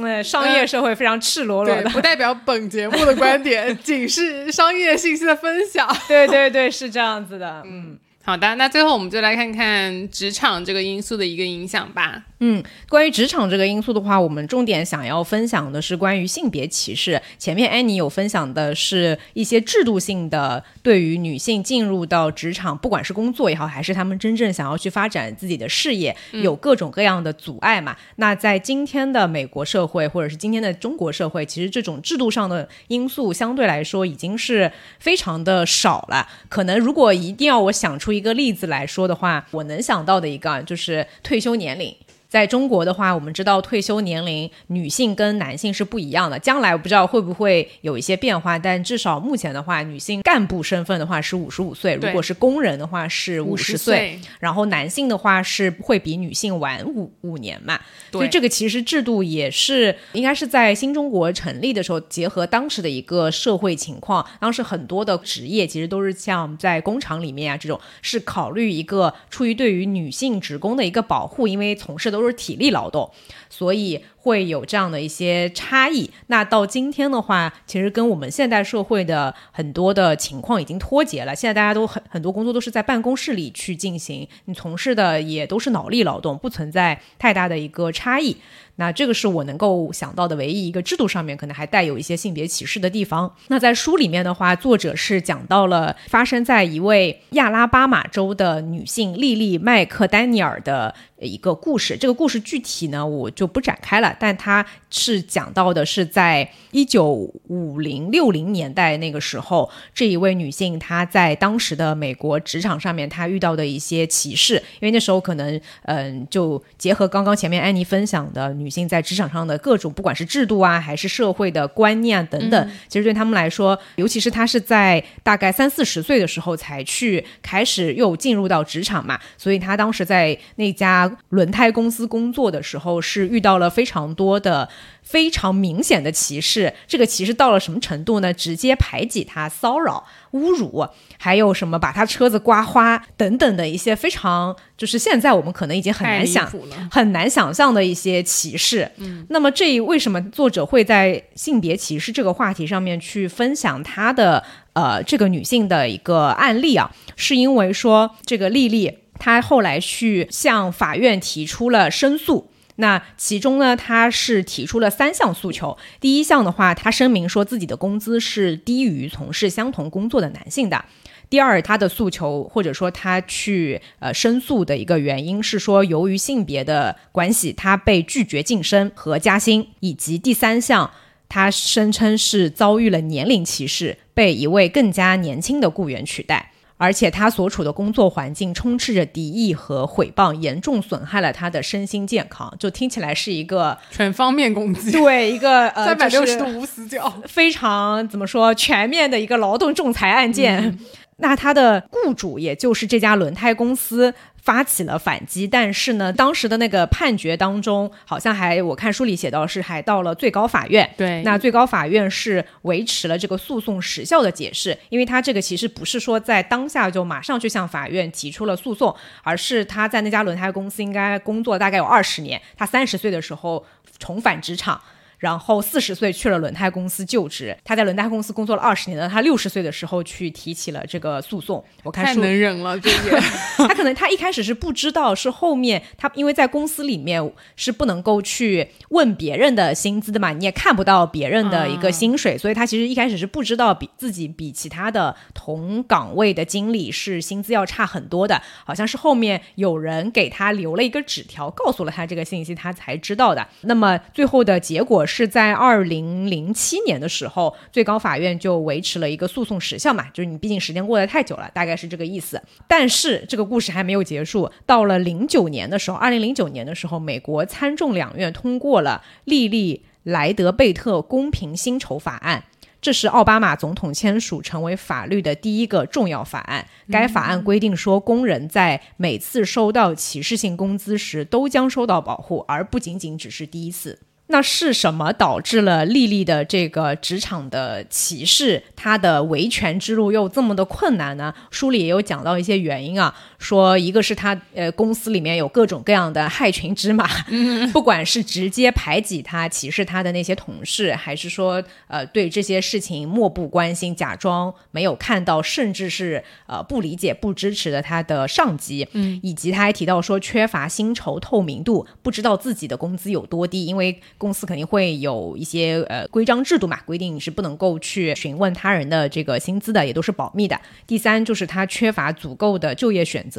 [0.00, 5.88] 嗯，商业社会非常赤裸裸的，不代表本节目的观点， 仅是商业信息的分享。
[6.08, 7.62] 对对对，是这样子的。
[7.64, 7.98] 嗯。
[8.26, 12.24] 好的，那最后我们就来看看职场这个因素的一个影响吧。
[12.40, 17.22] 嗯，关于职场这个因素的话，我们重点想要分享的是关于性别歧视。
[17.38, 27.96] 前面安妮有分享的是一些制度性的对于女性进入到职场，不管是工作也好，还是他们真正想要去发展自己的事业，有各种各样的阻碍嘛。
[28.16, 36.28] 那在今天的美国社会，或者是今天的中国社会，其实这种制度上的因素相对来说已经是非常的少了。
[36.48, 38.15] 可能如果一定要我想出。
[38.16, 41.94] 一个例子来说的话，我能想到的一个就是退休年龄。
[42.28, 46.36] 在中国的话，我们知道退休年龄女性跟男性是不一样的。
[46.38, 57.78] 将来我不知道会不会有一些变化，但至少目前的话，女性干部身份的话是五十五岁，如果是工人的话是五十岁，然后男性的话是会比女性晚五五年嘛。
[58.10, 72.15] 所以这个其实制度也是应该是在新中国成立的时候，结合当时的一个社会情况，当时很多的职业其实都是像在工厂里面啊这种，是考虑一个出于对于女性职工的一个保护，因为从事的。
[72.16, 73.10] 都是体力劳动，
[73.48, 76.10] 所以会有这样的一些差异。
[76.28, 81.34] 那到今天的话，其实跟我们现代社会的很多的情况已经脱节了。
[81.34, 88.36] 现在大家都很很多工作都是在办公室里去进行，你从事的也都是脑力劳动，不存在太大的一个差异。
[88.76, 93.34] 那这个是我能够想到的唯一一个制度上面可能还带有一些性别歧视的地方。
[93.48, 101.96] 那在书里面的话，作者是讲到了发生在一位亚拉巴马州的女性莉莉麦克丹尼尔的一个故事。
[101.96, 118.65] 这个故事具体呢，我就不展开了，但它是讲到的是在一九五零六零年代那个时候，这一位女性她在当时的美国职场上面她遇到的一些歧视，因为那时候可能嗯，就结合刚刚前面安妮分享的女。
[118.66, 134.68] 女性在职场上的各种，不管是制度啊，还是社会的观念啊等等，其实对他们来说，尤其是她是在大概三四十岁的时候才去开始又进入到职场嘛，所以她当时在那家轮胎公司工作的时候，是遇到了非常多的。
[135.06, 138.34] 非常明显的歧视，这个歧视到了什么程度呢？
[138.34, 140.84] 直接排挤他、骚扰、侮辱，
[141.16, 146.52] 还有什么把他车子刮花等等的一些非常，就是现在我们可能已经很难想、
[146.90, 148.90] 很难想象的一些歧视。
[148.96, 154.42] 嗯，那么这为什么作者会在性别歧视这个话题上面去分享他的
[154.72, 156.90] 呃这个女性的一个案例啊？
[157.14, 162.50] 是因为说这个丽丽她后来去向法院提出了申诉。
[162.76, 165.76] 那其中呢，他是提出了三项诉求。
[166.00, 170.84] 第一项的话，他声明说自己的工资是低于从事相同工作的男性的。
[171.28, 180.90] 第二，他的诉求或者说他去呃申诉的一个原因是说，由于性别的关系，他被拒绝晋升和加薪，以及第三项，
[181.28, 186.52] 他声称是遭遇了年龄歧视，被一位更加年轻的雇员取代。
[186.78, 192.54] 而且他所处的工作环境充斥着敌意和毁谤，严重损害了他的身心健康。
[192.58, 200.78] 就听起来是一个全方面攻击，对一个呃 三百六十度度无死角，非常怎么说全面的一个劳动仲裁案件。
[201.16, 204.14] 那他的雇主也就是这家轮胎公司。
[204.46, 210.88] 发起了反击，但是呢，当时的那个判决当中，好像还我看书里写到是还到了最高法院。
[210.96, 218.94] 对，那最高法院是维持了这个诉讼时效的解释，因为他这个其实不是说在当下就马上就向法院提出了诉讼，
[219.24, 223.66] 而是他在那家轮胎公司应该工作大概有二十年，他三十岁的时候
[223.98, 224.80] 重返职场。
[225.18, 229.08] 然后四十岁去了轮胎公司就职，他在轮胎公司工作了二十年了。
[229.08, 231.64] 他六十岁的时候去提起了这个诉讼。
[231.82, 233.18] 我看太能忍了，这个
[233.66, 248.42] 他可能他一开始是不知道，是后面他因为在公司里面是不能够去问别人的薪资的嘛，你也看不到别人的一个薪水，所以他其实一开始是不知道比自己比其他的同岗位的经理是薪资要差很多的。
[248.64, 253.46] 好像是后面有人给他留了一个纸条，告诉了他这个信息，他才知道的。
[253.62, 255.05] 那么最后的结果。
[255.06, 262.42] 是在二零零七年的时候，最高法院就维持了一个诉讼时效嘛，就是你毕竟时间过得太久了，大概是这个意思。
[262.66, 272.44] 但是这个故事还没有结束，到了零九年的时候，二零零九年的时候，美国参众两院通过了莉莉莱德贝特公平薪酬法案，
[272.80, 276.66] 这是奥巴马总统签署成为法律的第一个重要法案。
[276.90, 283.98] 该法案规定说，工人在每次收到歧视性工资时都将受到保护，而不仅仅只是第一次。
[284.28, 288.62] 那是什么导致了丽丽的这个职场的歧视？
[288.74, 291.32] 她的维权之路又这么的困难呢？
[291.50, 293.14] 书里也有讲到一些原因啊，
[293.46, 297.08] 说一个是他呃公司里面有各种各样的害群之马，
[297.72, 313.86] 不管是直接排挤他、歧视他的那些同事，还是说呃对这些事情漠不关心、假装没有看到，甚至是呃不理解、不支持的他的上级，嗯，以及他还提到说缺乏薪酬透明度，不知道自己的工资有多低，因为。
[314.18, 320.58] 公司肯定会有一些呃规章制度嘛，规定你是不能够去询问他人的这个薪资的，也都是保密的。
[320.86, 323.35] 第三就是他缺乏足够的就业选择，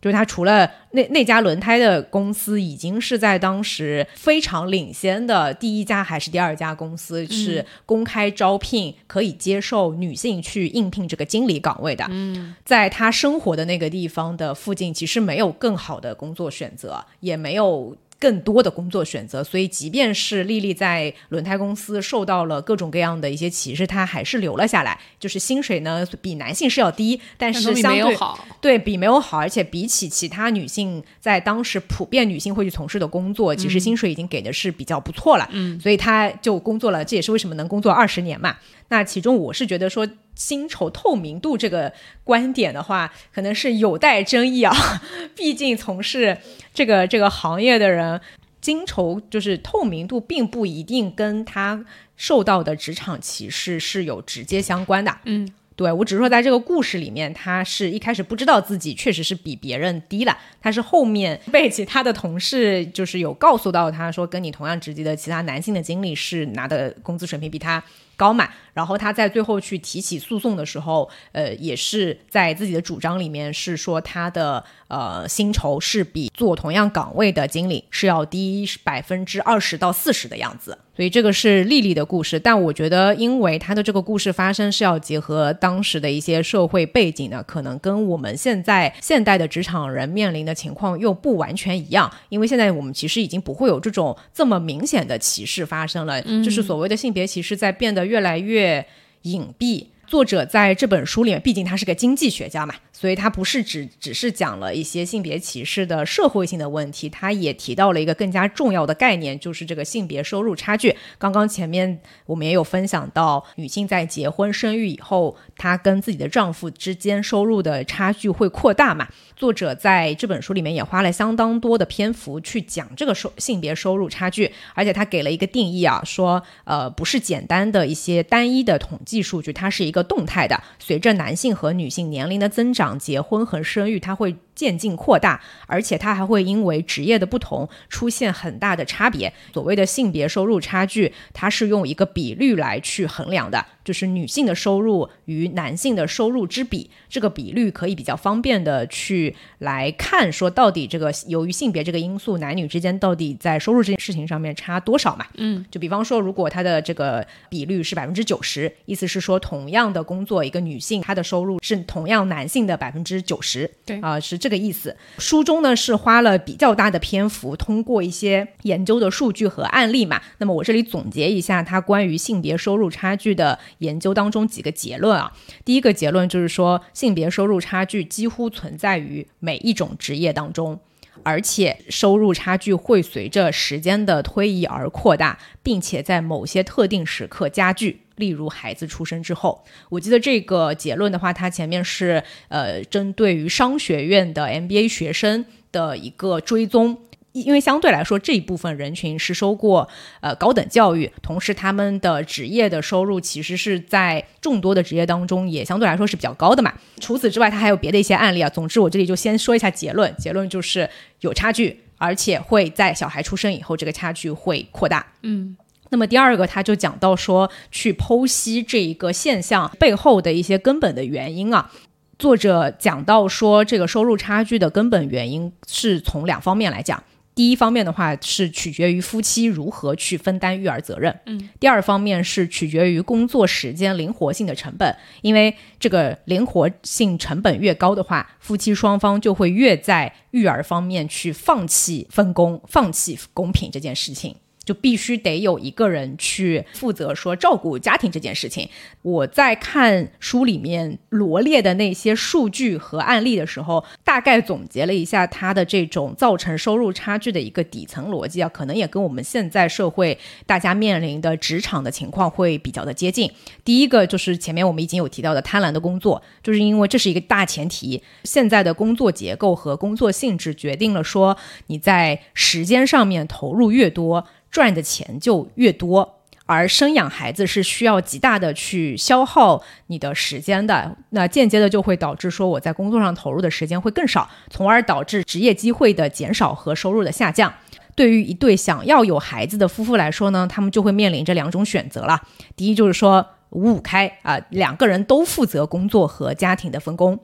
[0.00, 12.06] 就是他除了那那家轮胎的公司已经是在当时非常领先的第一家还是第二家公司是公开招聘可以接受女性去应聘这个经理岗位的。
[12.10, 17.96] 嗯，在他生活的那个地方的附近，其实没有更好的工作选择，也没有。
[18.20, 24.98] 更多的工作选择，所以即便是丽丽在轮胎公司受到了各种各样的一些歧视，她还是留了下来。
[25.20, 28.16] 就是薪水呢，比男性是要低，但是相对
[28.60, 35.48] 对比没有好，而且比起其他女性在当时普遍女性会去从事的工作，其实薪水已经给的是比较不错了。
[35.52, 38.56] 嗯，所以她就工作了，这也是为什么能工作二十年嘛。
[38.88, 40.06] 那其中我是觉得说。
[40.38, 44.72] 薪酬透明度这个观点的话，可能是有待争议啊。
[45.34, 46.38] 毕竟从事
[46.72, 48.20] 这个这个行业的人，
[48.62, 51.84] 薪酬就是透明度，并不一定跟他
[52.16, 55.18] 受到的职场歧视是有直接相关的。
[55.24, 67.82] 嗯，对我只是说，在这个故事里面，他是一开始不知道自己确实是比别人低了，他是后面被其他的同事就是有告诉到他说，跟你同样职级的其他男性的经理是拿的工资水平比他。
[68.18, 80.76] 高嘛，然后他在最后去提起诉讼的时候，呃，也是在自己的主张里面是说他的呃薪酬是比做同样岗位的经理是要低百分之二十到四十的样子。
[80.96, 92.12] 所以这个是丽丽的故事，但我觉得，因为她的这个故事发生是要结合当时的一些社会背景的，可能跟我们现在现代的职场人面临的情况又不完全一样。
[92.30, 98.84] 因为现在我们其实已经不会有这种这么明显的歧视发生了，就是所谓的性别歧视在变得越来越
[99.22, 99.86] 隐蔽。
[100.06, 102.74] 作者在这本书里面，毕竟他是个经济学家嘛。
[103.00, 110.96] 所以，他不是只只是讲了一些性别歧视的社会性的问题，他也提到了一个更加重要的概念，就是这个性别收入差距。
[111.16, 119.06] 刚刚前面我们也有分享到，女性在结婚生育以后，她跟自己的丈夫之间收入的差距会扩大嘛？
[119.36, 132.87] 作者在这本书里面也花了相当多的篇幅去讲这个收性别收入差距，而且他给了一个定义啊，说呃不是简单的一些单一的统计数据，它是一个动态的，随着男性和女性年龄的增长。
[132.88, 139.32] 想结婚和生育，他会渐进扩大，而且它还会因为职业的不同出现很大的差别。
[139.54, 146.90] 所谓的性别收入差距，它是用一个比率来去衡量的，就是女性的收入与男性的收入之比。
[147.08, 155.24] 这个比率可以比较方便的去来看，说到底这个由于性别这个因素，男女之间到底在收入这件事情上面差多少嘛？
[155.36, 163.70] 嗯，就比方说，如果它的这个比率是百分之九十，意思是说同样的工作，一个女性她的收入是同样男性的百分之九十。
[163.86, 164.96] 对啊、是这这个意思。
[165.18, 170.22] 书中呢是花了比较大的篇幅，通过一些研究的数据和案例嘛。
[170.38, 175.30] 那么我这里总结一下他关于性别收入差距的研究当中几个结论啊。
[175.66, 180.80] 第一个结论就是说，性别收入差距几乎存在于每一种职业当中。
[181.28, 188.00] 而且收入差距会随着时间的推移而扩大，并且在某些特定时刻加剧。
[188.16, 196.96] 例如孩子出生之后，我记得这个结论的话，它前面是呃针对于商学院的 MBA 学生的一个追踪。
[197.42, 199.88] 因为相对来说，这一部分人群是受过
[200.20, 206.72] 呃高等教育，同时他们的职业的收入其实是在众多的职业当中也相对来说是比较高的嘛。
[207.00, 208.48] 除此之外，它还有别的一些案例啊。
[208.48, 210.88] 总之，我这里就先说一下结论，结论就是
[211.20, 215.06] 有差距，而且会在小孩出生以后，这个差距会扩大。
[215.22, 215.56] 嗯。
[215.90, 221.70] 那么第二个，他就讲到说，去剖析这一个现象背后的一些根本的原因啊。
[222.18, 227.02] 作者讲到说，这个收入差距的根本原因是从两方面来讲。
[227.38, 244.34] 第一方面的话是取决于夫妻如何去分担育儿责任，嗯，第二方面是取决于工作时间灵活性的成本，因为这个灵活性成本越高的话，夫妻双方就会越在育儿方面去放弃分工、放弃公平这件事情。
[244.68, 248.68] 就必须得有一个人去负责说照顾家庭这件事情。
[249.00, 263.30] 我在看书里面罗列的那些数据和案例的时候，大概总结了一下它的这种造成收入差距的一个底层逻辑啊，可能也跟我们现在社会大家面临的职场的情况会比较的接近。
[263.64, 271.38] 第一个就是前面我们已经有提到的贪婪的工作，就是因为这是一个大前提，现在的工作结构和工作性质决定了说
[271.68, 274.26] 你在时间上面投入越多。
[274.50, 287.52] 赚的钱就越多，而生养孩子是需要极大的去消耗你的时间的，那间接的就会导致说我在工作上投入的时间会更少，从而导致职业机会的减少和收入的下降。
[287.94, 292.22] 对于一对想要有孩子的夫妇来说呢，他们就会面临着两种选择了。
[292.56, 297.18] 第一就是说五五开啊，两个人都负责工作和家庭的分工。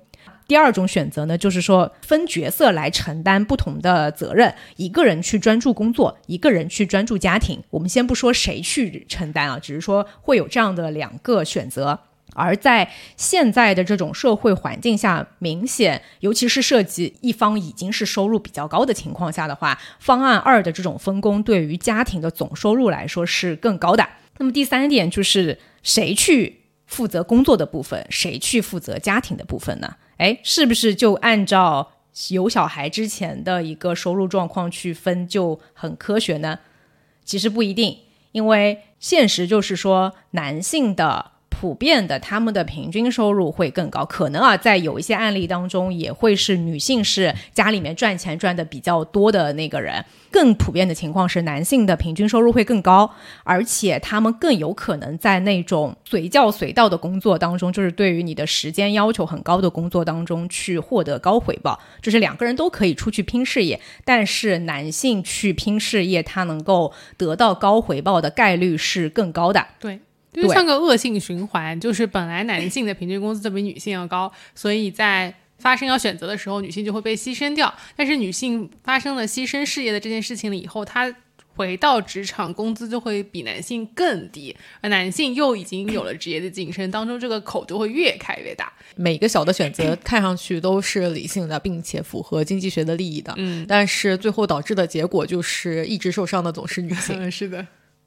[0.46, 7.62] 第二种选择呢，就是说分角色来承担不同的责任，一个人去专注工作，一个人去专注家庭。
[7.70, 11.98] 我们先不说谁去承担啊，只是说会有这样的两个选择。
[12.36, 24.04] 而在现在的这种社会环境下，明显，尤其是涉及一方已经是收入比较高的情况下的话，方案二的这种分工对于家庭的总收入来说是更高的。
[24.38, 29.94] 那么第三点就是谁去负责工作的部分，谁去负责家庭的部分呢？
[30.18, 31.92] 哎，是不是就按照
[32.28, 36.58] 有小孩之前的一个收入状况去分就很科学呢？
[37.24, 37.98] 其实不一定，
[38.32, 41.32] 因为现实就是说，男性的
[41.64, 50.04] 普遍的他们的平均收入会更高，可能啊，在有一些案例当中也会是女性是家里面赚钱赚的比较多的那个人。
[50.30, 53.10] 更普遍的情况是，男性的平均收入会更高，
[53.44, 61.80] 而且他们更有可能在那种随叫随到的工作当中，就是对于你的时间要求很高的工作当中去获得高回报。
[62.02, 69.66] 就是两个人都可以出去拼事业，但是男性去拼事业，他能够得到高回报的概率是更高的。
[69.80, 70.00] 对。
[70.42, 77.72] 就像个恶性循环，就是本来男性的平均工资就比女性要高，所以在发生要选择的时候，女性就会被牺牲掉。
[77.96, 81.14] 但是女性发生了牺牲事业的这件事情了以后，她
[81.56, 88.72] 回到职场，工资就会比男性更低，而男性又已经有了职业的晋升，当中这个口就会越开越大。
[88.96, 97.16] 每个小的选择看上去都是理性的，并且符合经济学的利益的，嗯，但是最后导致的结果就是一直受伤的总是女性。
[97.22, 97.64] 嗯，是的。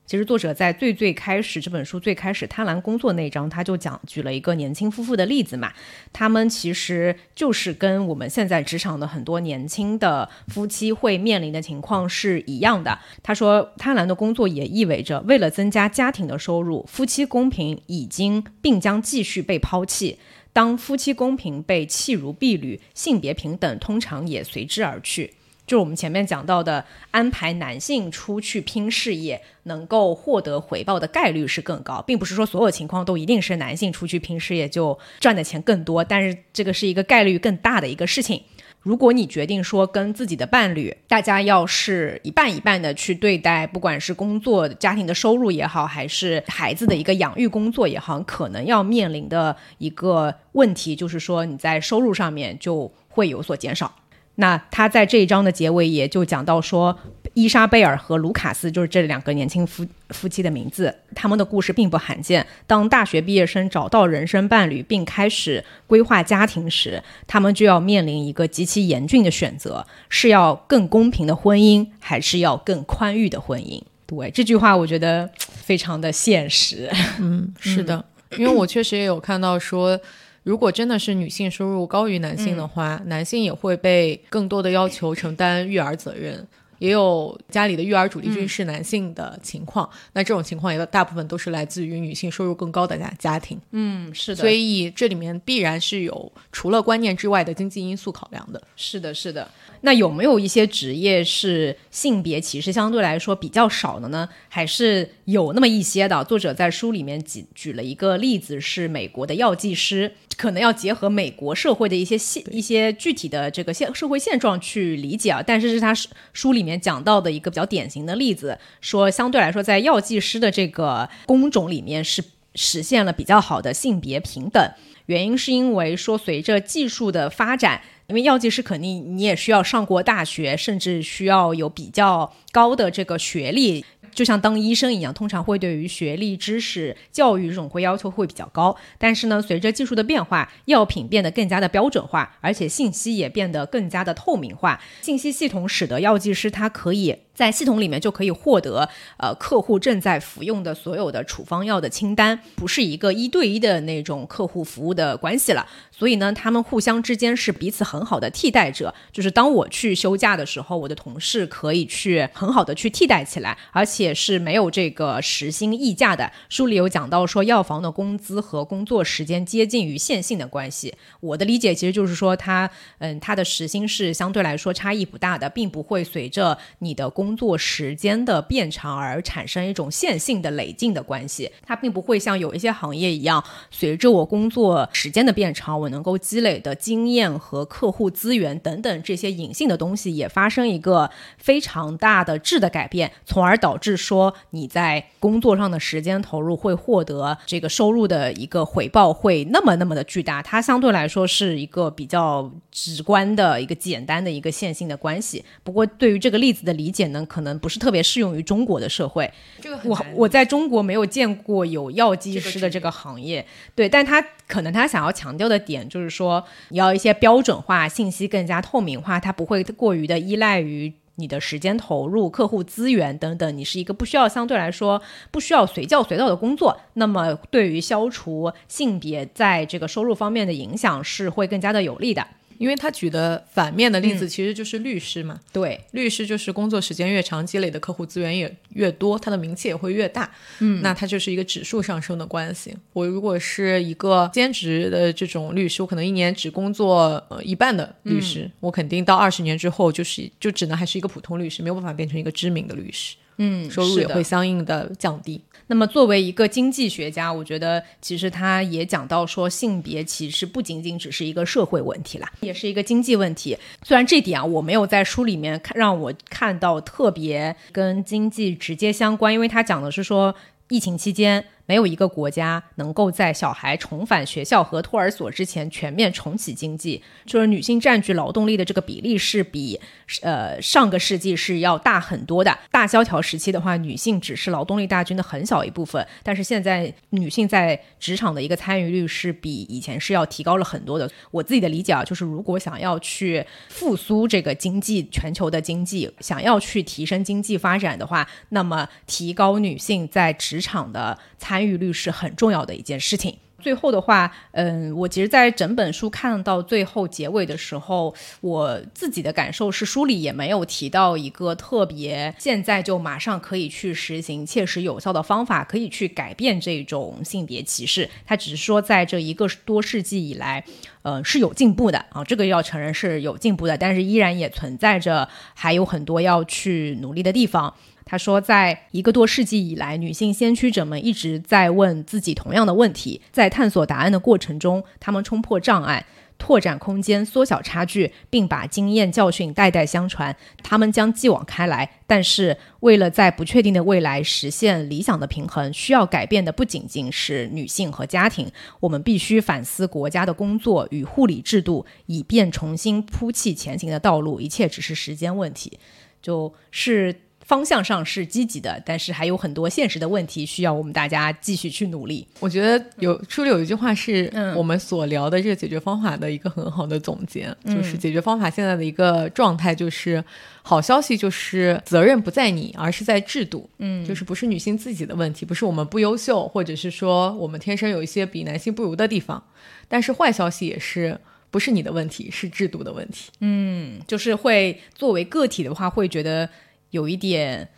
[0.07, 5.73] 其实作者在最最开始这本书最开始贪婪工作那章，他就讲举了一个年轻夫妇的例子嘛。
[6.13, 12.97] 他们其实就是跟我们现在职场的很多年轻的夫妻会面临的情况是一样的。
[13.21, 20.19] 他说，贪婪的工作也意味着为了增加家庭的收入，夫妻公平已经并将继续被抛弃。
[20.53, 25.33] 当夫妻公平被弃如敝履，性别平等通常也随之而去。
[25.67, 38.41] 就是我们前面讲到的，安排男性出去拼事业，能够获得回报的概率是更高，并不是说所有情况都一定是男性出去拼事业就赚的钱更多，但是这个是一个概率更大的一个事情。
[38.81, 53.93] 如果你决定说跟自己的伴侣，大家要是一半一半的去对待，不管是工作、家庭的收入也好，还是孩子的一个养育工作也好，可能要面临的一个问题就是说，你在收入上面就会有所减少。
[54.39, 56.95] 那他在这一章的结尾也就讲到说，
[57.33, 62.45] 伊莎贝尔和卢卡斯就是这两个年轻夫夫妻的名字，他们的故事并不罕见。
[62.67, 73.81] 当大学毕业生找到人生伴侣并开始规划家庭时，他们就要面临一个极其严峻的选择：是要更公平的婚姻，还是要更宽裕的婚姻？
[74.05, 76.87] 对这句话，我觉得非常的现实。
[77.19, 78.05] 嗯，是的，
[78.37, 79.99] 因为我确实也有看到说。
[80.47, 86.47] 如果真的是女性收入高于男性的话，男性也会被更多的要求承担育儿责任，
[86.79, 89.89] 也有家里的育儿主力军是男性的情况。
[90.13, 93.59] 那这种情况也大部分都是来自于女性收入更高的家家庭。
[93.71, 94.39] 嗯，是的。
[94.39, 98.63] 所以这里面必然是有除了观念之外的经济因素考量的。
[98.77, 99.51] 是的，是的。
[99.81, 104.27] 那有没有一些职业是性别歧视相对来说比较少的呢？
[104.47, 106.23] 还是有那么一些的？
[106.23, 115.43] 作者在书里面举举了一个例子，是美国的药剂师，可能要结合美国社会的一些现一些具体的这个现社会现状去理解啊。
[115.45, 115.93] 但是是他
[116.31, 122.23] 书里面讲到的一个比较典型的例子，说相对来说在药剂师的这个工种里面是
[122.55, 124.71] 实现了比较好的性别平等。
[125.07, 127.81] 原因是因为说随着技术的发展。
[128.07, 133.83] 因为药剂师肯定你也需要上过大学，甚至需要有比较高的这个学历，
[134.17, 138.75] 就像当医生一样，通常会对于学历、知识、教育这种会要求会比较高。
[138.97, 147.15] 但是呢，随着技术的变化，药品变得更加的标准化，而且信息也变得更加的透明化，信息系统使得药剂师他可以。
[147.37, 155.63] 在系统里面就可以获得，呃，客户正在服用的所有的处方药的清单，不是一个一对一的那种客户服务的关系了。
[155.91, 158.91] 所以呢，他们互相之间是彼此很好的替代者。
[159.11, 166.31] 就是当我去休假的时候，我的同事可以去很好的去替代起来，而且是没有这个时薪溢价的。
[166.49, 170.95] 书里有讲到说，药房的工资和工作时间接近于线性的关系。
[171.19, 205.43] 我的理解其实就是说，它，嗯，它的时薪是相对来说差异不大的，并不会随着你的工工作时间的变长而产生一种线性的累进的关系，它并不会像有一些行业一样，随着我工作时间的变长，我能够积累的经验和客户资源等等这些隐性的东西也发生一个非常大的质的改变，从而导致说你在工作上的时间投入会获得这个收入的一个回报会那么那么的巨大，它相对来说是一个比较直观的一个简单的一个线性的关系。
[205.65, 207.16] 不过对于这个例子的理解呢？
[207.25, 209.31] 可能不是特别适用于中国的社会。
[209.61, 213.45] 这个我我在中国没有见过有药剂师的这个行业。
[213.75, 223.57] 对，但他可能他想要强调的点就是说，你要一些标准化信息更加透明化，它不会过于的依赖于你的时间投入、客户资源等等。
[223.57, 232.25] 你是一个不需要相对来说不需要随叫随到的工作，那么对于消除性别在这个收入方面的影响是会更加的有利的。
[232.57, 240.29] 因为他举的反面的例子其实就是律师嘛，对，律师就是工作时间越长，积累的客户资源也越多，他的名气也会越大，
[240.59, 242.75] 嗯，那他就是一个指数上升的关系。
[242.93, 255.41] 我如果是一个兼职的这种律师，我可能一年只工作呃一半的律师，我肯定到二十年之后就是就只能还是一个普通律师，没有办法变成一个知名的律师，嗯，收入也会相应的降低。
[255.67, 263.57] 那么，作为一个经济学家，我觉得其实他也讲到说，性别其实不仅仅只是一个社会问题啦，也是一个经济问题。
[263.83, 270.33] 虽然这点啊，我没有在书里面看让我看到特别跟经济直接相关，因为他讲的是说，
[270.69, 271.43] 疫情期间。
[271.67, 279.79] 没有一个国家能够在小孩重返学校和托儿所之前全面重启经济，就是女性占据劳动力的这个比例是比
[280.21, 282.57] 呃上个世纪是要大很多的。
[282.71, 291.11] 大萧条时期的话，女性只是劳动力大军的很小一部分，但是现在女性在职场的一个参与率是比以前是要提高了很多的。
[291.31, 303.35] 我自己的理解啊，就是如果想要去复苏这个经济，全球的经济，想要去提升经济发展的话，那么提高女性在职场的参参与率是很重要的一件事情。
[303.59, 318.07] 最后的话，嗯，我其实，在整本书看到最后结尾的时候，我自己的感受是，书里也没有提到一个特别现在就马上可以去实行、切实有效的方法，可以去改变这种性别歧视。
[318.27, 320.63] 他只是说，在这一个多世纪以来，
[321.01, 327.73] 呃，是有进步的啊，这个要承认是有进步的，但是依然也存在着还有很多要去努力的地方。
[328.09, 336.05] 他说，在一个多世纪以来，女性先驱者们一直在问自己同样的问题，在探索答案的过程中，他们冲破障碍。
[336.39, 340.35] 拓展空间，缩小差距，并把经验教训代代相传。
[340.61, 348.51] 他们将继往开来，但是为了在不确定的未来实现理想的平衡，需要改变的不仅仅是女性和家庭。
[348.79, 354.39] 我们必须反思国家的工作与护理制度，以便重新铺砌前行的道路。
[354.39, 355.79] 一切只是时间问题。
[356.21, 357.21] 就是。
[357.47, 362.27] 方向上是积极的，但是还有很多现实的问题需要我们大家继续去努力。
[362.41, 370.21] 我觉得有书里有一句话是我们所聊的这个解决方法的一个很好的总结，就是解决方法现在的一个状态就是
[370.61, 373.69] 好消息就是责任不在你，而是在制度。
[373.77, 379.41] 嗯，就是不是女性自己的问题，不是我们不优秀，或者是说我们天生有一些比男性不如的地方。
[379.87, 381.17] 但是坏消息也是
[381.49, 383.31] 不是你的问题，是制度的问题。
[383.39, 386.49] 嗯，就是会作为个体的话，会觉得。
[386.97, 387.69] 有一点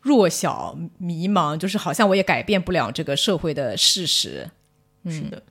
[0.00, 4.50] 弱小、迷茫，就是好像我也改变不了这个社会的事实。
[5.06, 5.42] 是的。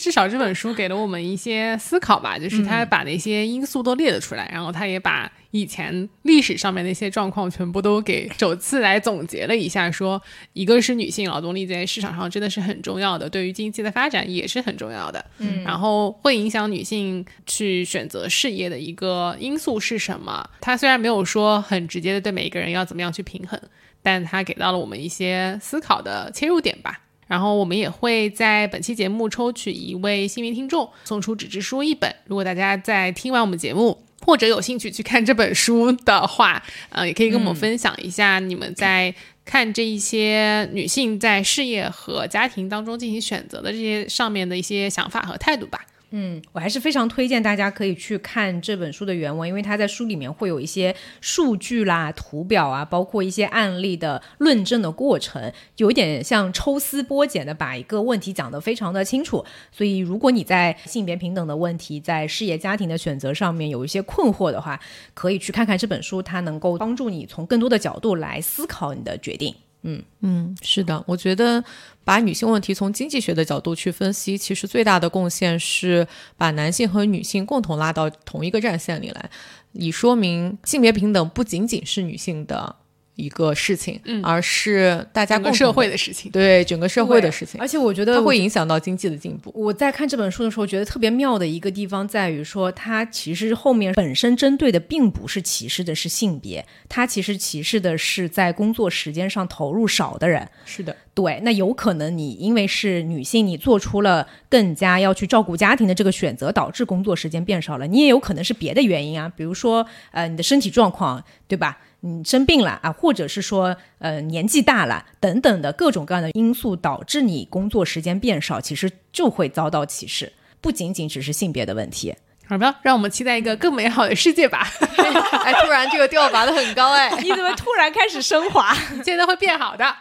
[0.00, 10.20] 至少这本书给了我们一些思考吧，就是他把那些因素都列了出来，然后他也把以前历史上面的一些状况全部都给首次来总结了一下，说
[10.54, 20.48] 一个是女性劳动力在市场上真的是很重要的，对于经济的发展也是很重要的，嗯，然后会影响女性去选择事业的一个因素是什么？
[20.62, 23.60] 他虽然没有说很直接的对每一个人要怎么样去平衡，
[24.02, 27.00] 但他给到了我们一些思考的切入点吧。
[27.30, 32.12] 然后我们也会在本期节目抽取一位幸运听众，送出纸质书一本。
[32.26, 45.86] 如果大家在听完我们节目，或者有兴趣去看这本书的话， 呃，也可以跟我们分享一下你们在看这一些女性在事业和家庭当中进行选择的这些上面的一些想法和态度吧。
[46.12, 59.44] 嗯，我还是非常推荐大家可以去看这本书的原文，因为它在书里面会有一些数据啦、图表啊，包括一些案例的论证的过程，有一点像抽丝剥茧的把一个问题讲得非常的清楚。
[59.70, 64.80] 所以，如果你在性别平等的问题、在事业家庭的选择上面有一些困惑的话，
[65.14, 69.54] 可以去看看这本书，它能够帮助你从更多的角度来思考你的决定。
[69.82, 71.64] 嗯嗯，是的，我觉得
[72.04, 79.30] 把女性问题从经济学的角度去分析，其实最大的贡献是把男性和女性共同拉到同一个战线里来，
[79.72, 82.76] 以说明性别平等不仅仅是女性的。
[83.20, 87.60] 一个事情，嗯而是大家共社会的事情，对整个社会的事情。
[87.60, 89.52] 而且我觉得它会影响到经济的进步。
[89.54, 100.48] 我在看这本书的时候，觉得特别妙的一个地方在于说，它其实后面本身针对的并不是歧视的是性别，它其实歧视的是在工作时间上投入少的人。
[100.64, 101.40] 是的，对。
[101.42, 107.86] 那有可能你因为是女性，你做出了更加要去照顾家庭的这个选择，导致工作时间变少了。
[107.86, 111.78] 你也有可能是别的原因啊，比如说呃你的身体状况，对吧？
[112.00, 122.14] 你生病了啊，或者是说，呃，年纪大了等等的各种各样的因素导致你工作时间变少，其实就会遭到歧视，不仅仅只是性别的问题。
[122.46, 124.66] 好吧，让我们期待一个更美好的世界吧。
[125.44, 128.74] 哎，突然这个调拔的很高哎，你怎么突然开始升华？
[129.04, 129.94] 现在会变好的，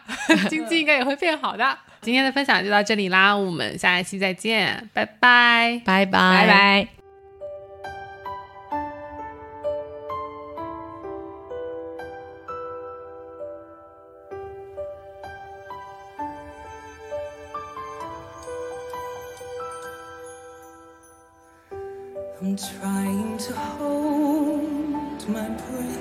[0.49, 1.77] 经济应该也会变好的。
[2.01, 6.98] 今天的分享就到这里啦，我们下一期再见，拜拜，拜拜，拜拜。
[22.67, 25.99] Trying to hold my breath.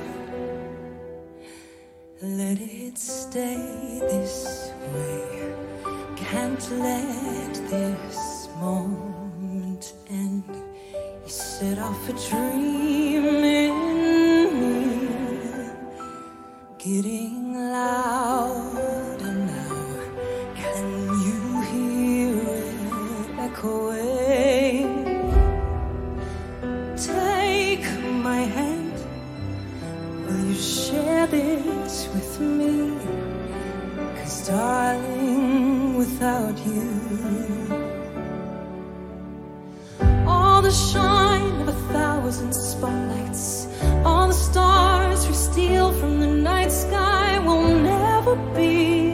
[2.20, 5.52] Let it stay this way.
[6.16, 10.42] Can't let this moment end.
[11.24, 13.24] You set off a dream
[13.60, 13.74] in
[14.60, 15.70] me,
[16.78, 18.17] getting louder
[34.48, 36.88] darling, without you,
[40.26, 43.68] all the shine of a thousand spotlights,
[44.06, 49.10] all the stars we steal from the night sky will never be